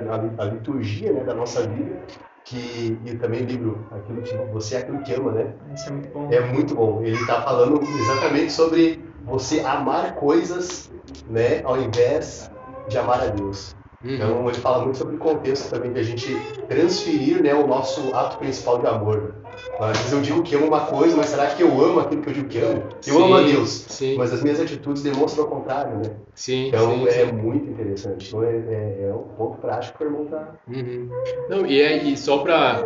[0.10, 2.02] A a liturgia, né, da nossa vida,
[2.44, 5.54] que e também o livro aquilo que você é aquilo que ama, né?
[5.76, 6.28] Isso é muito bom.
[6.32, 7.02] É muito bom.
[7.04, 10.92] Ele está falando exatamente sobre você amar coisas,
[11.30, 12.52] né, ao invés
[12.88, 13.76] de amar a Deus.
[14.04, 14.16] Uhum.
[14.16, 16.36] Então ele fala muito sobre o contexto também de a gente
[16.68, 19.36] transferir, né, o nosso ato principal de amor.
[19.80, 22.30] Às vezes eu digo que amo uma coisa, mas será que eu amo aquilo que
[22.30, 22.84] eu digo que amo?
[23.08, 24.18] Eu Sim, amo a Deus, sim.
[24.18, 26.16] mas as minhas atitudes demonstram o contrário, né?
[26.36, 28.28] Sim, Então é muito interessante.
[28.28, 31.10] Então é, é, é um ponto prático o irmão tá Uhum.
[31.50, 32.84] Não, e, é, e só para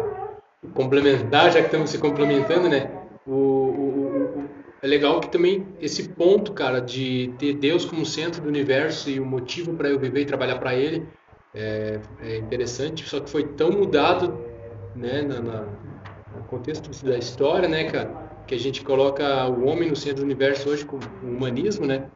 [0.74, 2.90] complementar, já que estamos se complementando, né?
[3.26, 4.50] O, o- o-
[4.82, 9.20] é legal que também esse ponto, cara, de ter Deus como centro do universo e
[9.20, 11.04] o motivo para eu viver e trabalhar para Ele
[11.54, 14.38] é, é interessante, só que foi tão mudado,
[14.96, 15.87] né, na, na-
[16.44, 18.10] contexto da história, né, cara,
[18.46, 22.10] que a gente coloca o homem no centro do universo hoje com o humanismo, né?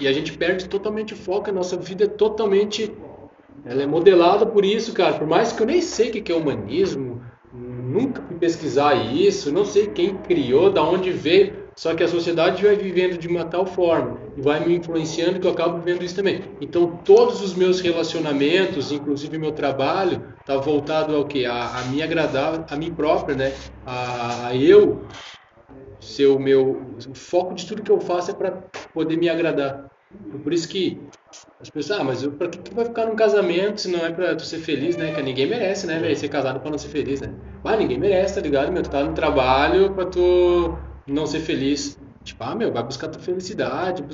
[0.00, 2.92] E a gente perde totalmente o foco, a nossa vida é totalmente
[3.64, 5.18] ela é modelada por isso, cara.
[5.18, 7.20] Por mais que eu nem sei o que é humanismo,
[7.52, 11.65] nunca fui pesquisar isso, não sei quem criou, da onde veio.
[11.76, 15.46] Só que a sociedade vai vivendo de uma tal forma e vai me influenciando que
[15.46, 16.42] eu acabo vivendo isso também.
[16.58, 21.44] Então todos os meus relacionamentos, inclusive meu trabalho, tá voltado ao que?
[21.44, 23.52] A, a me agradar, a mim própria, né?
[23.84, 25.06] A, a eu
[26.00, 28.52] ser o meu o foco de tudo que eu faço é para
[28.94, 29.90] poder me agradar.
[30.42, 30.98] Por isso que
[31.60, 34.34] as pessoas, ah, mas pra que tu vai ficar num casamento se não é pra
[34.34, 35.12] tu ser feliz, né?
[35.12, 36.16] Que ninguém merece, né, velho?
[36.16, 37.34] Ser casado pra não ser feliz, né?
[37.62, 38.82] Ah, ninguém merece, tá ligado, meu?
[38.82, 41.98] Tu tá no trabalho pra tu não ser feliz.
[42.24, 44.04] Tipo, ah, meu, vai buscar tua felicidade.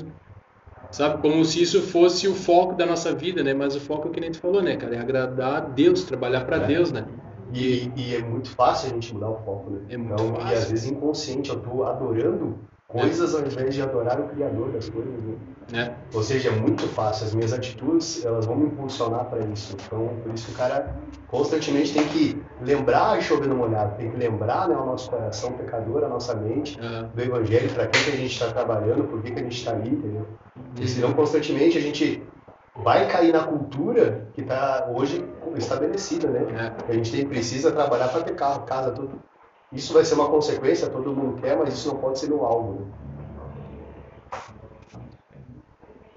[0.91, 1.21] Sabe?
[1.21, 3.53] Como se isso fosse o foco da nossa vida, né?
[3.53, 4.95] Mas o foco é o que nem tu falou, né, cara?
[4.95, 6.67] É agradar a Deus, trabalhar pra É.
[6.67, 7.05] Deus, né?
[7.53, 9.81] E, e é muito fácil a gente mudar o foco, né?
[9.89, 10.57] É muito então, E fácil.
[10.57, 12.59] às vezes inconsciente, eu tô adorando
[12.93, 15.35] coisas ao invés de adorar o Criador das coisas, né?
[15.71, 15.95] né?
[16.13, 17.25] Ou seja, é muito fácil.
[17.25, 19.75] As minhas atitudes, elas vão me impulsionar para isso.
[19.85, 20.95] Então, por isso que o cara
[21.27, 25.51] constantemente tem que lembrar de chover no molhado, tem que lembrar né, o nosso coração
[25.53, 29.21] pecador, a nossa mente, Ah, do Evangelho, para que, que a gente está trabalhando, por
[29.21, 30.27] que, que a gente está ali, entendeu?
[30.55, 30.87] Uhum.
[30.87, 32.21] senão, constantemente, a gente
[32.75, 35.23] vai cair na cultura que está hoje
[35.55, 36.73] estabelecida, né?
[36.87, 36.91] é.
[36.91, 39.19] a gente tem, precisa trabalhar para ter carro, casa, tudo.
[39.73, 42.81] Isso vai ser uma consequência, todo mundo quer, mas isso não pode ser o alvo.
[42.81, 42.85] Né?